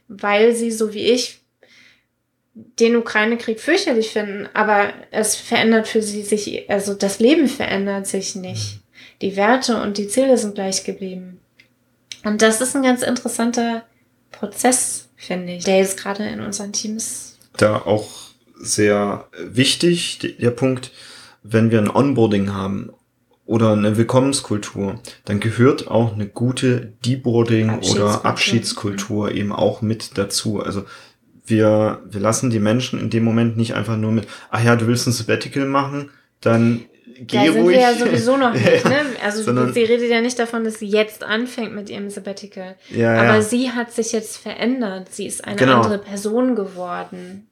Weil 0.08 0.56
sie, 0.56 0.72
so 0.72 0.94
wie 0.94 1.06
ich, 1.06 1.42
den 2.80 2.96
Ukraine-Krieg 2.96 3.60
fürchterlich 3.60 4.10
finden, 4.10 4.48
aber 4.54 4.92
es 5.12 5.36
verändert 5.36 5.88
für 5.88 6.02
sie 6.02 6.24
sich, 6.24 6.70
also 6.70 6.94
das 6.94 7.20
Leben 7.20 7.48
verändert 7.48 8.08
sich 8.08 8.36
nicht. 8.36 8.80
Die 9.22 9.36
Werte 9.36 9.82
und 9.82 9.98
die 9.98 10.08
Ziele 10.08 10.38
sind 10.38 10.56
gleich 10.56 10.84
geblieben. 10.84 11.40
Und 12.24 12.42
das 12.42 12.62
ist 12.62 12.76
ein 12.76 12.84
ganz 12.84 13.04
interessanter 13.04 13.84
Prozess, 14.32 15.10
finde 15.16 15.54
ich, 15.54 15.64
der 15.64 15.78
jetzt 15.80 15.98
gerade 15.98 16.28
in 16.28 16.42
unseren 16.42 16.74
Teams. 16.74 17.38
Da 17.58 17.78
auch 17.78 18.10
sehr 18.60 19.28
wichtig, 19.40 20.38
der 20.40 20.52
Punkt, 20.52 20.92
wenn 21.44 21.72
wir 21.72 21.80
ein 21.80 21.90
Onboarding 21.90 22.54
haben 22.54 22.92
oder 23.46 23.72
eine 23.72 23.98
Willkommenskultur, 23.98 25.00
dann 25.26 25.40
gehört 25.40 25.88
auch 25.88 26.14
eine 26.14 26.28
gute 26.28 26.94
Deboarding 27.06 27.80
oder 27.80 28.26
Abschiedskultur 28.26 29.32
eben 29.32 29.54
auch 29.54 29.82
mit 29.82 30.18
dazu. 30.18 30.60
Also 30.60 30.86
wir, 31.48 32.02
wir 32.06 32.22
lassen 32.22 32.50
die 32.50 32.60
Menschen 32.60 33.00
in 33.00 33.10
dem 33.10 33.24
Moment 33.24 33.58
nicht 33.58 33.74
einfach 33.74 33.98
nur 33.98 34.12
mit, 34.12 34.28
ach 34.52 34.64
ja, 34.64 34.76
du 34.76 34.88
willst 34.88 35.08
ein 35.08 35.14
Sabbatical 35.14 35.66
machen, 35.66 36.12
dann 36.42 36.86
geh 37.20 37.38
da 37.38 37.52
sind 37.52 37.64
ruhig. 37.64 37.78
wir 37.78 37.82
ja 37.82 37.94
sowieso 37.94 38.38
noch 38.38 38.54
nicht, 38.54 38.86
ne? 38.86 39.02
Also 39.24 39.44
Sondern, 39.44 39.74
sie 39.74 39.84
redet 39.84 40.10
ja 40.10 40.22
nicht 40.22 40.38
davon, 40.38 40.64
dass 40.64 40.80
sie 40.80 40.88
jetzt 40.88 41.24
anfängt 41.24 41.74
mit 41.74 41.90
ihrem 41.90 42.10
Sabbatical. 42.10 42.76
Ja, 42.90 43.14
Aber 43.16 43.36
ja. 43.36 43.42
sie 43.42 43.72
hat 43.72 43.92
sich 43.92 44.12
jetzt 44.12 44.38
verändert. 44.38 45.14
Sie 45.14 45.26
ist 45.26 45.46
eine 45.46 45.56
genau. 45.56 45.82
andere 45.82 45.98
Person 46.00 46.56
geworden. 46.56 47.48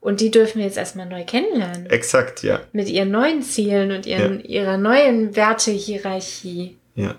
Und 0.00 0.20
die 0.20 0.30
dürfen 0.30 0.58
wir 0.58 0.66
jetzt 0.66 0.76
erstmal 0.76 1.06
neu 1.06 1.24
kennenlernen. 1.24 1.86
Exakt, 1.86 2.42
ja. 2.42 2.60
Mit 2.72 2.88
ihren 2.88 3.10
neuen 3.10 3.42
Zielen 3.42 3.90
und 3.90 4.06
ihren, 4.06 4.40
ja. 4.40 4.46
ihrer 4.62 4.76
neuen 4.76 5.34
Wertehierarchie. 5.34 6.76
Ja. 6.94 7.16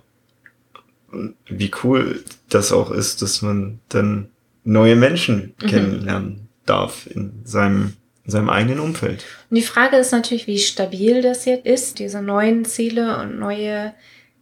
Und 1.11 1.35
wie 1.47 1.71
cool 1.83 2.23
das 2.49 2.71
auch 2.71 2.91
ist, 2.91 3.21
dass 3.21 3.41
man 3.41 3.79
dann 3.89 4.29
neue 4.67 4.95
Menschen 4.95 5.55
mhm. 5.61 5.67
kennenlernen 5.67 6.47
darf 6.65 7.07
in 7.07 7.41
seinem, 7.45 7.93
in 8.25 8.31
seinem 8.31 8.49
eigenen 8.49 8.79
Umfeld. 8.79 9.23
Und 9.49 9.55
die 9.55 9.63
Frage 9.63 9.97
ist 9.97 10.11
natürlich, 10.11 10.47
wie 10.47 10.59
stabil 10.59 11.21
das 11.21 11.45
jetzt 11.45 11.65
ist, 11.65 11.99
diese 11.99 12.21
neuen 12.21 12.65
Ziele 12.65 13.17
und 13.19 13.39
neue 13.39 13.93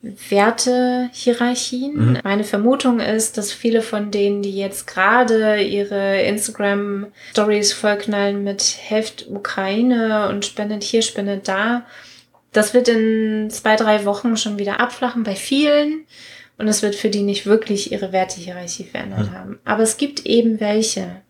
Wertehierarchien. 0.01 2.11
Mhm. 2.11 2.19
Meine 2.23 2.43
Vermutung 2.43 2.99
ist, 2.99 3.37
dass 3.37 3.51
viele 3.51 3.81
von 3.81 4.11
denen, 4.11 4.41
die 4.41 4.55
jetzt 4.55 4.87
gerade 4.87 5.61
ihre 5.61 6.21
Instagram-Stories 6.21 7.73
vollknallen 7.73 8.43
mit 8.43 8.77
Heft 8.87 9.27
Ukraine 9.29 10.29
und 10.29 10.45
spendet 10.45 10.83
hier, 10.83 11.01
spendet 11.01 11.47
da, 11.47 11.85
das 12.51 12.73
wird 12.73 12.87
in 12.87 13.49
zwei, 13.49 13.75
drei 13.75 14.05
Wochen 14.05 14.37
schon 14.37 14.57
wieder 14.57 14.79
abflachen 14.79 15.23
bei 15.23 15.35
vielen 15.35 16.05
und 16.57 16.67
es 16.67 16.81
wird 16.81 16.95
für 16.95 17.09
die 17.09 17.23
nicht 17.23 17.45
wirklich 17.45 17.91
ihre 17.91 18.11
Wertehierarchie 18.11 18.85
verändert 18.85 19.27
hm. 19.27 19.31
haben. 19.33 19.59
Aber 19.65 19.83
es 19.83 19.97
gibt 19.97 20.25
eben 20.25 20.59
welche. 20.59 21.21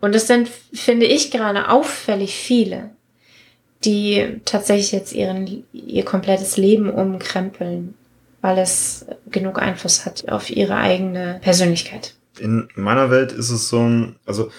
Und 0.00 0.14
es 0.14 0.26
sind, 0.26 0.48
finde 0.72 1.06
ich, 1.06 1.30
gerade 1.30 1.68
auffällig 1.68 2.34
viele, 2.34 2.90
die 3.84 4.40
tatsächlich 4.44 4.92
jetzt 4.92 5.12
ihren, 5.12 5.64
ihr 5.72 6.04
komplettes 6.04 6.56
Leben 6.56 6.90
umkrempeln, 6.90 7.94
weil 8.40 8.58
es 8.58 9.06
genug 9.30 9.60
Einfluss 9.60 10.06
hat 10.06 10.28
auf 10.28 10.50
ihre 10.50 10.76
eigene 10.76 11.40
Persönlichkeit. 11.42 12.14
In 12.38 12.68
meiner 12.74 13.10
Welt 13.10 13.32
ist 13.32 13.50
es 13.50 13.68
so 13.68 13.80
ein, 13.80 14.16
also 14.24 14.50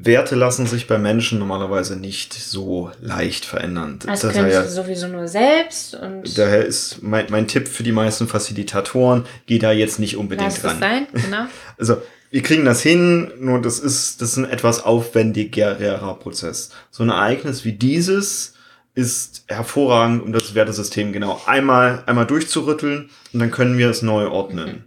Werte 0.00 0.36
lassen 0.36 0.66
sich 0.66 0.86
bei 0.86 0.96
Menschen 0.96 1.40
normalerweise 1.40 1.96
nicht 1.96 2.32
so 2.32 2.92
leicht 3.00 3.44
verändern. 3.44 3.98
Das, 4.04 4.20
das 4.20 4.32
können 4.32 4.48
ja, 4.48 4.62
sie 4.62 4.72
sowieso 4.72 5.08
nur 5.08 5.26
selbst 5.26 5.96
und. 5.96 6.38
Daher 6.38 6.64
ist 6.64 7.02
mein, 7.02 7.26
mein 7.30 7.48
Tipp 7.48 7.66
für 7.66 7.82
die 7.82 7.90
meisten 7.90 8.28
Facilitatoren, 8.28 9.26
geh 9.46 9.58
da 9.58 9.72
jetzt 9.72 9.98
nicht 9.98 10.16
unbedingt 10.16 10.52
Lass 10.52 10.64
ran. 10.64 10.78
sein, 10.78 11.06
genau. 11.12 11.46
Also, 11.78 12.00
wir 12.30 12.42
kriegen 12.42 12.64
das 12.64 12.80
hin, 12.80 13.32
nur 13.40 13.60
das 13.60 13.80
ist, 13.80 14.22
das 14.22 14.32
ist 14.32 14.36
ein 14.36 14.44
etwas 14.44 14.84
aufwendigerer 14.84 16.14
Prozess. 16.14 16.70
So 16.90 17.02
ein 17.02 17.08
Ereignis 17.08 17.64
wie 17.64 17.72
dieses 17.72 18.54
ist 18.94 19.44
hervorragend, 19.46 20.22
um 20.22 20.32
das 20.32 20.54
Wertesystem 20.54 21.12
genau 21.12 21.40
einmal, 21.46 22.04
einmal 22.06 22.26
durchzurütteln 22.26 23.10
und 23.32 23.40
dann 23.40 23.50
können 23.50 23.78
wir 23.78 23.90
es 23.90 24.02
neu 24.02 24.28
ordnen. 24.28 24.68
Mhm. 24.68 24.84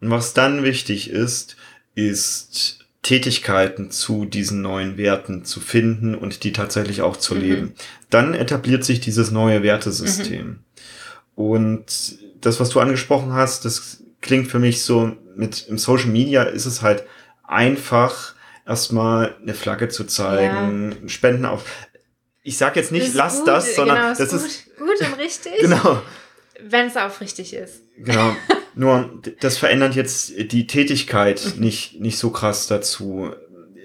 Und 0.00 0.10
was 0.10 0.34
dann 0.34 0.62
wichtig 0.62 1.10
ist, 1.10 1.56
ist 1.94 2.83
Tätigkeiten 3.04 3.90
zu 3.90 4.24
diesen 4.24 4.62
neuen 4.62 4.96
Werten 4.96 5.44
zu 5.44 5.60
finden 5.60 6.16
und 6.16 6.42
die 6.42 6.52
tatsächlich 6.52 7.02
auch 7.02 7.16
zu 7.16 7.34
mhm. 7.34 7.40
leben. 7.40 7.74
Dann 8.10 8.34
etabliert 8.34 8.82
sich 8.82 8.98
dieses 8.98 9.30
neue 9.30 9.62
Wertesystem. 9.62 10.46
Mhm. 10.46 10.58
Und 11.36 12.18
das, 12.40 12.58
was 12.58 12.70
du 12.70 12.80
angesprochen 12.80 13.32
hast, 13.32 13.64
das 13.64 14.02
klingt 14.20 14.48
für 14.48 14.58
mich 14.58 14.82
so 14.82 15.16
mit 15.36 15.68
im 15.68 15.78
Social 15.78 16.08
Media 16.08 16.44
ist 16.44 16.66
es 16.66 16.80
halt 16.80 17.04
einfach 17.42 18.34
erstmal 18.66 19.36
eine 19.42 19.54
Flagge 19.54 19.88
zu 19.88 20.04
zeigen, 20.04 20.96
ja. 21.02 21.08
Spenden 21.08 21.44
auf. 21.44 21.64
Ich 22.42 22.56
sag 22.56 22.76
jetzt 22.76 22.90
nicht, 22.92 23.14
lass 23.14 23.38
gut, 23.38 23.48
das, 23.48 23.74
sondern 23.74 23.96
genau, 23.96 24.08
das 24.08 24.32
ist, 24.32 24.32
ist 24.32 24.76
gut 24.76 25.00
und 25.00 25.18
richtig. 25.18 25.52
Genau. 25.60 26.02
Wenn 26.60 26.86
es 26.86 26.96
aufrichtig 26.96 27.52
ist. 27.52 27.82
Genau. 27.98 28.34
Nur 28.74 29.20
das 29.40 29.58
verändert 29.58 29.94
jetzt 29.94 30.32
die 30.52 30.66
Tätigkeit 30.66 31.54
mhm. 31.54 31.62
nicht, 31.62 32.00
nicht 32.00 32.18
so 32.18 32.30
krass 32.30 32.66
dazu. 32.66 33.30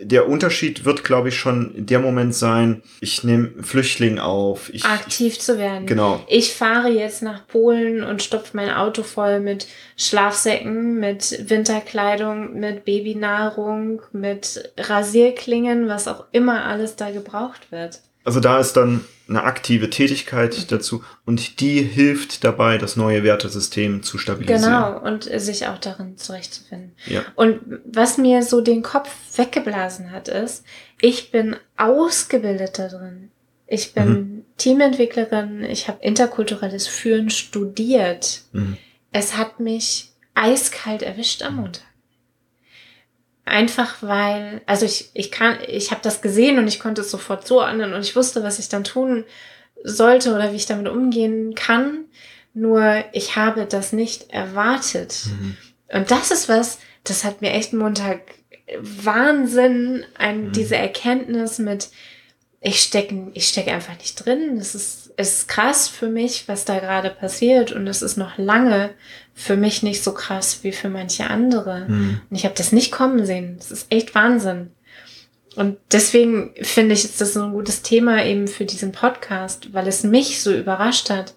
der 0.02 0.30
Unterschied 0.30 0.86
wird, 0.86 1.04
glaube 1.04 1.30
ich, 1.30 1.38
schon 1.38 1.74
der 1.76 2.00
Moment 2.00 2.34
sein, 2.34 2.82
ich 3.02 3.24
nehme 3.24 3.52
Flüchtling 3.62 4.18
auf. 4.18 4.74
Ich, 4.74 4.86
Aktiv 4.86 5.40
zu 5.40 5.58
werden. 5.58 5.86
Genau. 5.86 6.24
Ich 6.28 6.54
fahre 6.54 6.90
jetzt 6.90 7.22
nach 7.22 7.46
Polen 7.48 8.04
und 8.04 8.24
stopfe 8.24 8.56
mein 8.56 8.72
Auto 8.72 9.04
voll 9.04 9.40
mit 9.40 9.68
Schlafsäcken, 9.98 11.00
mit 11.00 11.50
Winterkleidung, 11.50 12.60
mit 12.60 12.86
Babynahrung, 12.86 14.02
mit 14.14 14.72
Rasierklingen, 14.78 15.88
was 15.88 16.08
auch 16.08 16.26
immer 16.32 16.66
alles 16.66 16.96
da 16.96 17.12
gebraucht 17.12 17.72
wird. 17.72 18.00
Also 18.30 18.42
da 18.42 18.60
ist 18.60 18.74
dann 18.74 19.04
eine 19.28 19.42
aktive 19.42 19.90
Tätigkeit 19.90 20.72
dazu 20.72 21.04
und 21.26 21.62
die 21.62 21.82
hilft 21.82 22.44
dabei, 22.44 22.78
das 22.78 22.96
neue 22.96 23.24
Wertesystem 23.24 24.04
zu 24.04 24.20
stabilisieren. 24.20 24.62
Genau, 24.62 25.00
und 25.00 25.24
sich 25.24 25.66
auch 25.66 25.80
darin 25.80 26.16
zurechtzufinden. 26.16 26.92
Ja. 27.08 27.24
Und 27.34 27.60
was 27.86 28.20
mir 28.20 28.44
so 28.44 28.62
den 28.62 28.84
Kopf 28.84 29.10
weggeblasen 29.36 30.12
hat, 30.12 30.28
ist, 30.28 30.64
ich 31.02 31.32
bin 31.32 31.56
ausgebildet 31.76 32.78
da 32.78 32.88
drin. 32.88 33.32
Ich 33.66 33.96
bin 33.96 34.08
mhm. 34.08 34.46
Teamentwicklerin, 34.58 35.64
ich 35.64 35.88
habe 35.88 35.98
interkulturelles 36.04 36.86
Führen 36.86 37.32
studiert. 37.32 38.44
Mhm. 38.52 38.78
Es 39.12 39.38
hat 39.38 39.60
mich 39.60 40.12
eiskalt 40.36 41.02
erwischt 41.02 41.42
am 41.42 41.56
Montag. 41.56 41.82
Einfach 43.50 43.98
weil, 44.02 44.62
also 44.68 44.86
ich, 44.86 45.10
ich 45.14 45.32
kann, 45.32 45.58
ich 45.68 45.90
habe 45.90 46.02
das 46.04 46.22
gesehen 46.22 46.60
und 46.60 46.68
ich 46.68 46.80
konnte 46.80 47.02
es 47.02 47.10
sofort 47.10 47.48
zuordnen 47.48 47.94
und 47.94 48.02
ich 48.02 48.16
wusste, 48.16 48.44
was 48.44 48.60
ich 48.60 48.70
dann 48.70 48.84
tun 48.84 49.26
sollte 49.84 50.36
oder 50.36 50.52
wie 50.52 50.58
ich 50.58 50.68
damit 50.68 50.88
umgehen 50.88 51.56
kann. 51.56 52.06
Nur 52.54 53.04
ich 53.12 53.36
habe 53.36 53.66
das 53.66 53.92
nicht 53.92 54.30
erwartet. 54.30 55.26
Mhm. 55.26 55.58
Und 55.92 56.12
das 56.12 56.30
ist 56.30 56.48
was, 56.48 56.78
das 57.04 57.24
hat 57.24 57.42
mir 57.42 57.52
echt 57.52 57.74
Montag 57.74 58.22
Wahnsinn, 58.78 60.06
ein, 60.16 60.46
mhm. 60.46 60.52
diese 60.52 60.76
Erkenntnis 60.76 61.58
mit, 61.58 61.90
ich 62.62 62.82
stecke 62.82 63.32
ich 63.34 63.48
steck 63.48 63.68
einfach 63.68 63.98
nicht 63.98 64.24
drin. 64.24 64.58
Es 64.60 64.76
ist, 64.76 64.99
ist 65.20 65.50
krass 65.50 65.90
für 65.90 66.08
mich, 66.08 66.48
was 66.48 66.64
da 66.64 66.80
gerade 66.80 67.10
passiert 67.10 67.74
und 67.74 67.88
es 67.88 68.02
ist 68.02 68.18
noch 68.18 68.38
lange 68.38 68.92
für 69.36 69.58
mich 69.58 69.84
nicht 69.84 70.02
so 70.04 70.14
krass 70.14 70.60
wie 70.64 70.72
für 70.72 70.90
manche 70.90 71.30
andere. 71.30 71.86
Mhm. 71.88 72.22
Und 72.30 72.36
ich 72.36 72.46
habe 72.46 72.56
das 72.56 72.72
nicht 72.72 72.92
kommen 72.92 73.26
sehen. 73.26 73.56
Das 73.58 73.70
ist 73.70 73.88
echt 73.90 74.16
Wahnsinn. 74.16 74.72
Und 75.56 75.78
deswegen 75.92 76.54
finde 76.62 76.94
ich, 76.94 77.04
ist 77.04 77.20
das 77.20 77.34
so 77.34 77.44
ein 77.44 77.52
gutes 77.52 77.82
Thema 77.82 78.24
eben 78.24 78.48
für 78.48 78.64
diesen 78.64 78.94
Podcast, 78.94 79.74
weil 79.74 79.88
es 79.88 80.04
mich 80.04 80.42
so 80.42 80.54
überrascht 80.54 81.10
hat. 81.10 81.34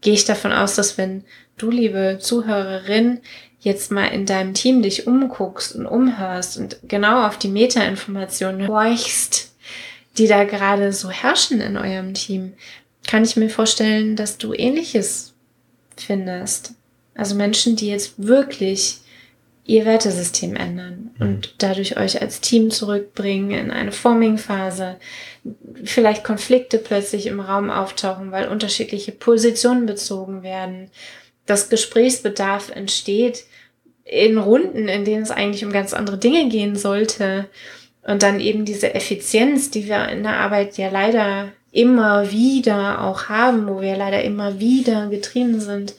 Gehe 0.00 0.14
ich 0.14 0.24
davon 0.24 0.52
aus, 0.52 0.76
dass 0.76 0.96
wenn 0.96 1.24
du, 1.56 1.70
liebe 1.70 2.18
Zuhörerin, 2.20 3.20
jetzt 3.58 3.90
mal 3.90 4.06
in 4.06 4.26
deinem 4.26 4.54
Team 4.54 4.82
dich 4.82 5.08
umguckst 5.08 5.74
und 5.74 5.86
umhörst 5.86 6.56
und 6.56 6.76
genau 6.84 7.26
auf 7.26 7.38
die 7.38 7.48
Metainformationen 7.48 8.68
horchst, 8.68 9.54
die 10.18 10.28
da 10.28 10.44
gerade 10.44 10.92
so 10.92 11.10
herrschen 11.10 11.60
in 11.60 11.76
eurem 11.76 12.14
Team, 12.14 12.52
kann 13.06 13.24
ich 13.24 13.36
mir 13.36 13.50
vorstellen, 13.50 14.16
dass 14.16 14.38
du 14.38 14.52
ähnliches 14.52 15.34
findest. 15.96 16.74
Also 17.14 17.34
Menschen, 17.34 17.76
die 17.76 17.88
jetzt 17.88 18.14
wirklich 18.16 18.98
ihr 19.66 19.84
Wertesystem 19.86 20.56
ändern 20.56 21.10
mhm. 21.18 21.26
und 21.26 21.54
dadurch 21.58 21.96
euch 21.96 22.20
als 22.20 22.40
Team 22.40 22.70
zurückbringen 22.70 23.50
in 23.52 23.70
eine 23.70 23.92
Forming-Phase, 23.92 24.96
vielleicht 25.84 26.24
Konflikte 26.24 26.78
plötzlich 26.78 27.26
im 27.26 27.40
Raum 27.40 27.70
auftauchen, 27.70 28.30
weil 28.30 28.48
unterschiedliche 28.48 29.12
Positionen 29.12 29.86
bezogen 29.86 30.42
werden, 30.42 30.90
dass 31.46 31.70
Gesprächsbedarf 31.70 32.70
entsteht 32.70 33.44
in 34.04 34.36
Runden, 34.36 34.88
in 34.88 35.04
denen 35.04 35.22
es 35.22 35.30
eigentlich 35.30 35.64
um 35.64 35.72
ganz 35.72 35.94
andere 35.94 36.18
Dinge 36.18 36.48
gehen 36.48 36.76
sollte 36.76 37.48
und 38.02 38.22
dann 38.22 38.40
eben 38.40 38.66
diese 38.66 38.94
Effizienz, 38.94 39.70
die 39.70 39.88
wir 39.88 40.08
in 40.08 40.22
der 40.22 40.36
Arbeit 40.36 40.76
ja 40.76 40.90
leider 40.90 41.52
immer 41.74 42.30
wieder 42.30 43.02
auch 43.02 43.28
haben, 43.28 43.66
wo 43.66 43.80
wir 43.80 43.96
leider 43.96 44.22
immer 44.22 44.60
wieder 44.60 45.08
getrieben 45.08 45.60
sind, 45.60 45.94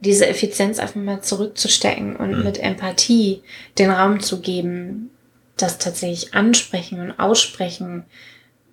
diese 0.00 0.26
Effizienz 0.26 0.80
einfach 0.80 0.96
mal 0.96 1.22
zurückzustecken 1.22 2.16
und 2.16 2.38
mhm. 2.38 2.42
mit 2.42 2.58
Empathie 2.58 3.42
den 3.78 3.90
Raum 3.90 4.18
zu 4.18 4.40
geben, 4.40 5.10
das 5.56 5.78
tatsächlich 5.78 6.34
ansprechen 6.34 7.00
und 7.00 7.12
aussprechen 7.20 8.04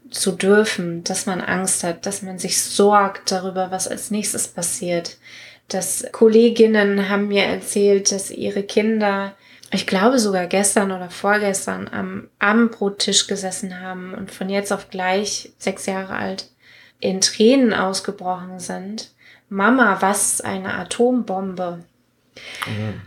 zu 0.10 0.32
dürfen, 0.32 1.04
dass 1.04 1.28
man 1.28 1.40
Angst 1.40 1.84
hat, 1.84 2.08
dass 2.08 2.24
man 2.24 2.40
sich 2.40 2.60
sorgt 2.60 3.32
darüber, 3.32 3.70
was 3.70 3.88
als 3.88 4.10
nächstes 4.10 4.48
passiert. 4.48 5.18
Dass 5.68 6.04
Kolleginnen 6.12 7.10
haben 7.10 7.28
mir 7.28 7.44
erzählt, 7.44 8.12
dass 8.12 8.32
ihre 8.32 8.64
Kinder 8.64 9.36
ich 9.72 9.86
glaube 9.86 10.18
sogar 10.20 10.48
gestern 10.48 10.92
oder 10.92 11.10
vorgestern 11.10 11.88
am 11.92 12.28
Abendbrottisch 12.40 13.28
gesessen 13.28 13.80
haben 13.80 14.14
und 14.14 14.32
von 14.32 14.50
jetzt 14.50 14.74
auf 14.74 14.90
gleich 14.90 15.52
sechs 15.58 15.86
Jahre 15.86 16.16
alt 16.16 16.50
in 17.00 17.22
Tränen 17.22 17.74
ausgebrochen 17.74 18.60
sind. 18.60 19.12
Mama, 19.48 19.98
was 20.02 20.42
eine 20.42 20.74
Atombombe. 20.74 21.84
Mhm. 22.66 23.02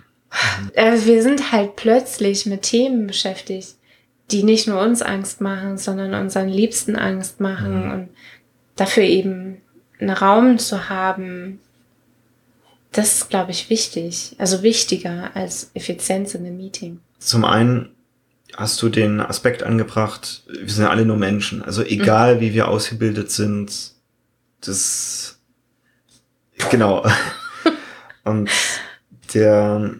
Also 0.76 1.06
wir 1.06 1.22
sind 1.22 1.52
halt 1.52 1.76
plötzlich 1.76 2.46
mit 2.46 2.62
Themen 2.62 3.06
beschäftigt, 3.06 3.74
die 4.30 4.44
nicht 4.44 4.66
nur 4.66 4.80
uns 4.80 5.02
Angst 5.02 5.40
machen, 5.40 5.78
sondern 5.78 6.14
unseren 6.14 6.48
Liebsten 6.48 6.96
Angst 6.96 7.40
machen 7.40 7.84
mhm. 7.84 7.90
und 7.92 8.08
dafür 8.76 9.02
eben 9.02 9.60
einen 10.00 10.10
Raum 10.10 10.58
zu 10.58 10.88
haben, 10.88 11.60
das 12.92 13.14
ist, 13.14 13.30
glaube 13.30 13.50
ich, 13.50 13.70
wichtig. 13.70 14.36
Also 14.38 14.62
wichtiger 14.62 15.34
als 15.34 15.70
Effizienz 15.74 16.34
in 16.34 16.46
einem 16.46 16.56
Meeting. 16.56 17.00
Zum 17.18 17.44
einen 17.44 17.90
hast 18.54 18.80
du 18.82 18.88
den 18.88 19.20
Aspekt 19.20 19.62
angebracht, 19.62 20.44
wir 20.46 20.72
sind 20.72 20.86
alle 20.86 21.06
nur 21.06 21.16
Menschen. 21.16 21.62
Also 21.62 21.82
egal, 21.82 22.36
mhm. 22.36 22.40
wie 22.40 22.54
wir 22.54 22.68
ausgebildet 22.68 23.30
sind, 23.30 23.92
das, 24.60 25.38
genau. 26.70 27.06
Und 28.24 28.50
der, 29.34 29.94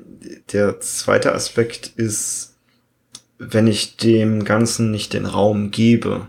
der 0.52 0.80
zweite 0.80 1.34
Aspekt 1.34 1.88
ist, 1.96 2.56
wenn 3.38 3.66
ich 3.66 3.96
dem 3.96 4.44
Ganzen 4.44 4.90
nicht 4.90 5.14
den 5.14 5.26
Raum 5.26 5.70
gebe, 5.70 6.28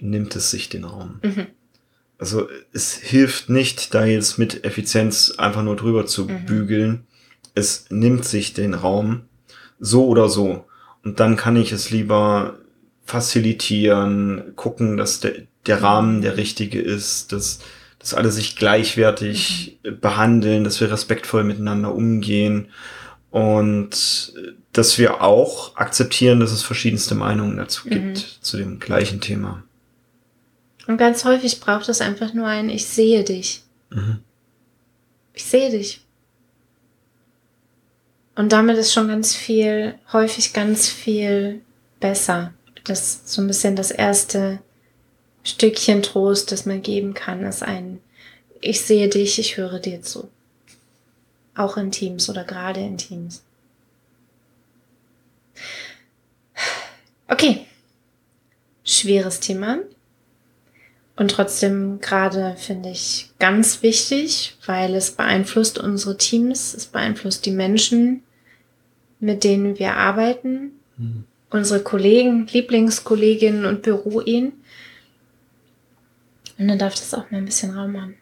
nimmt 0.00 0.34
es 0.36 0.50
sich 0.50 0.68
den 0.68 0.84
Raum. 0.84 1.20
Mhm. 1.22 1.46
Also 2.20 2.48
es 2.74 2.94
hilft 2.94 3.48
nicht, 3.48 3.94
da 3.94 4.04
jetzt 4.04 4.38
mit 4.38 4.64
Effizienz 4.64 5.32
einfach 5.38 5.62
nur 5.62 5.74
drüber 5.74 6.04
zu 6.04 6.26
mhm. 6.26 6.44
bügeln. 6.44 7.06
Es 7.54 7.86
nimmt 7.88 8.26
sich 8.26 8.52
den 8.52 8.74
Raum 8.74 9.22
so 9.78 10.06
oder 10.06 10.28
so. 10.28 10.66
Und 11.02 11.18
dann 11.18 11.36
kann 11.36 11.56
ich 11.56 11.72
es 11.72 11.90
lieber 11.90 12.58
facilitieren, 13.06 14.52
gucken, 14.54 14.98
dass 14.98 15.20
der, 15.20 15.32
der. 15.66 15.82
Rahmen 15.82 16.20
der 16.20 16.36
richtige 16.36 16.78
ist, 16.78 17.32
dass, 17.32 17.60
dass 17.98 18.12
alle 18.12 18.30
sich 18.30 18.54
gleichwertig 18.54 19.80
mhm. 19.82 19.98
behandeln, 20.00 20.64
dass 20.64 20.78
wir 20.78 20.92
respektvoll 20.92 21.42
miteinander 21.42 21.94
umgehen 21.94 22.68
und 23.30 24.34
dass 24.74 24.98
wir 24.98 25.22
auch 25.22 25.74
akzeptieren, 25.76 26.38
dass 26.38 26.52
es 26.52 26.62
verschiedenste 26.62 27.14
Meinungen 27.14 27.56
dazu 27.56 27.88
gibt, 27.88 28.18
mhm. 28.18 28.42
zu 28.42 28.58
dem 28.58 28.78
gleichen 28.78 29.22
Thema. 29.22 29.64
Und 30.90 30.96
ganz 30.96 31.24
häufig 31.24 31.60
braucht 31.60 31.88
es 31.88 32.00
einfach 32.00 32.34
nur 32.34 32.48
ein 32.48 32.68
Ich 32.68 32.84
sehe 32.84 33.22
dich. 33.22 33.62
Mhm. 33.90 34.24
Ich 35.34 35.44
sehe 35.44 35.70
dich. 35.70 36.00
Und 38.34 38.50
damit 38.50 38.76
ist 38.76 38.92
schon 38.92 39.06
ganz 39.06 39.32
viel, 39.32 39.94
häufig 40.12 40.52
ganz 40.52 40.88
viel 40.88 41.60
besser. 42.00 42.52
Das 42.82 43.02
ist 43.02 43.28
so 43.28 43.40
ein 43.40 43.46
bisschen 43.46 43.76
das 43.76 43.92
erste 43.92 44.58
Stückchen 45.44 46.02
Trost, 46.02 46.50
das 46.50 46.66
man 46.66 46.82
geben 46.82 47.14
kann, 47.14 47.44
ist 47.44 47.62
ein 47.62 48.00
Ich 48.60 48.80
sehe 48.80 49.08
dich, 49.08 49.38
ich 49.38 49.56
höre 49.56 49.78
dir 49.78 50.02
zu. 50.02 50.28
Auch 51.54 51.76
in 51.76 51.92
Teams 51.92 52.28
oder 52.28 52.42
gerade 52.42 52.80
in 52.80 52.98
Teams. 52.98 53.44
Okay. 57.28 57.64
Schweres 58.82 59.38
Thema. 59.38 59.78
Und 61.20 61.32
trotzdem 61.32 62.00
gerade 62.00 62.56
finde 62.56 62.88
ich 62.88 63.30
ganz 63.38 63.82
wichtig, 63.82 64.56
weil 64.64 64.94
es 64.94 65.10
beeinflusst 65.10 65.78
unsere 65.78 66.16
Teams, 66.16 66.72
es 66.72 66.86
beeinflusst 66.86 67.44
die 67.44 67.50
Menschen, 67.50 68.22
mit 69.18 69.44
denen 69.44 69.78
wir 69.78 69.96
arbeiten, 69.96 70.70
mhm. 70.96 71.24
unsere 71.50 71.80
Kollegen, 71.80 72.46
Lieblingskolleginnen 72.46 73.66
und 73.66 73.82
Büroien. 73.82 74.52
Und 76.56 76.68
dann 76.68 76.78
darf 76.78 76.94
das 76.94 77.12
auch 77.12 77.30
mal 77.30 77.36
ein 77.36 77.44
bisschen 77.44 77.76
Raum 77.76 78.00
haben. 78.00 78.14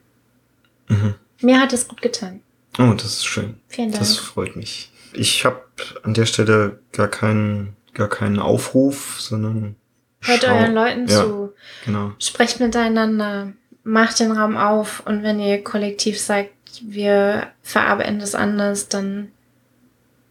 Mhm. 0.89 1.15
Mir 1.41 1.61
hat 1.61 1.73
es 1.73 1.87
gut 1.87 2.03
getan. 2.03 2.41
Oh, 2.81 2.95
das 2.95 3.19
ist 3.19 3.27
schön. 3.27 3.61
Vielen 3.69 3.93
Dank. 3.93 4.01
Das 4.01 4.17
freut 4.17 4.57
mich. 4.57 4.91
Ich 5.13 5.45
habe 5.45 5.63
an 6.03 6.15
der 6.15 6.27
Stelle 6.27 6.81
gar 6.91 7.07
keinen, 7.07 7.77
gar 7.95 8.09
keinen 8.09 8.41
Aufruf, 8.41 9.21
sondern 9.21 9.77
Hört 10.21 10.43
Schau. 10.43 10.55
euren 10.55 10.75
Leuten 10.75 11.09
ja, 11.09 11.21
zu. 11.21 11.53
Genau. 11.85 12.13
Sprecht 12.19 12.61
miteinander. 12.61 13.53
Macht 13.85 14.21
den 14.21 14.33
Raum 14.33 14.57
auf. 14.57 15.03
Und 15.07 15.23
wenn 15.23 15.41
ihr 15.41 15.63
kollektiv 15.63 16.19
sagt, 16.19 16.51
wir 16.83 17.49
verarbeiten 17.63 18.19
das 18.19 18.35
anders, 18.35 18.89
dann 18.89 19.33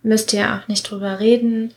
müsst 0.03 0.33
ihr 0.33 0.53
auch 0.53 0.67
nicht 0.67 0.89
drüber 0.89 1.19
reden. 1.19 1.73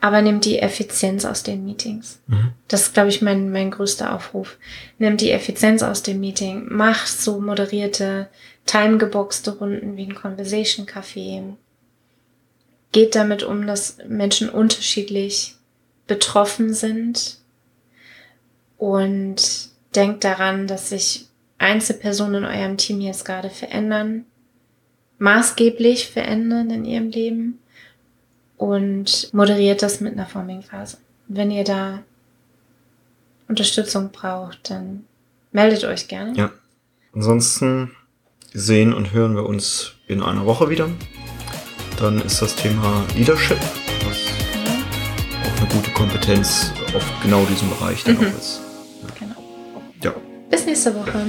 aber 0.00 0.20
nimmt 0.20 0.44
die 0.44 0.58
Effizienz 0.58 1.24
aus 1.24 1.44
den 1.44 1.64
Meetings. 1.64 2.20
Mhm. 2.26 2.52
Das 2.68 2.82
ist, 2.82 2.92
glaube 2.92 3.08
ich, 3.08 3.22
mein, 3.22 3.50
mein 3.50 3.70
größter 3.70 4.12
Aufruf. 4.12 4.58
Nimmt 4.98 5.22
die 5.22 5.30
Effizienz 5.30 5.82
aus 5.82 6.02
dem 6.02 6.20
Meeting. 6.20 6.66
Mach 6.68 7.06
so 7.06 7.40
moderierte, 7.40 8.28
timegeboxte 8.66 9.56
Runden 9.56 9.96
wie 9.96 10.04
ein 10.04 10.14
Conversation 10.14 10.84
Café. 10.84 11.54
Geht 12.92 13.14
damit 13.14 13.44
um, 13.44 13.66
dass 13.66 13.96
Menschen 14.06 14.50
unterschiedlich 14.50 15.54
betroffen 16.06 16.74
sind 16.74 17.38
und 18.84 19.70
denkt 19.94 20.24
daran, 20.24 20.66
dass 20.66 20.90
sich 20.90 21.24
Einzelpersonen 21.56 22.44
in 22.44 22.50
eurem 22.50 22.76
Team 22.76 23.00
jetzt 23.00 23.24
gerade 23.24 23.48
verändern, 23.48 24.26
maßgeblich 25.16 26.10
verändern 26.10 26.68
in 26.68 26.84
ihrem 26.84 27.08
Leben 27.08 27.60
und 28.58 29.32
moderiert 29.32 29.80
das 29.80 30.02
mit 30.02 30.12
einer 30.12 30.26
Forming-Phase. 30.26 30.98
Wenn 31.28 31.50
ihr 31.50 31.64
da 31.64 32.02
Unterstützung 33.48 34.10
braucht, 34.10 34.68
dann 34.68 35.06
meldet 35.50 35.84
euch 35.84 36.06
gerne. 36.06 36.36
Ja. 36.36 36.52
Ansonsten 37.14 37.92
sehen 38.52 38.92
und 38.92 39.12
hören 39.12 39.34
wir 39.34 39.46
uns 39.46 39.92
in 40.08 40.22
einer 40.22 40.44
Woche 40.44 40.68
wieder. 40.68 40.90
Dann 41.98 42.20
ist 42.20 42.42
das 42.42 42.54
Thema 42.54 43.06
Leadership, 43.16 43.60
was 44.04 44.18
genau. 44.52 45.48
auch 45.48 45.60
eine 45.60 45.68
gute 45.70 45.90
Kompetenz 45.92 46.70
auf 46.94 47.04
genau 47.22 47.46
diesem 47.46 47.70
Bereich 47.70 48.04
dann 48.04 48.18
mhm. 48.18 48.26
auch 48.26 48.38
ist. 48.38 48.63
Genau. 50.54 50.56
Ja. 50.56 50.56
Bis 50.56 50.66
nächste 50.66 50.94
Woche. 50.94 51.26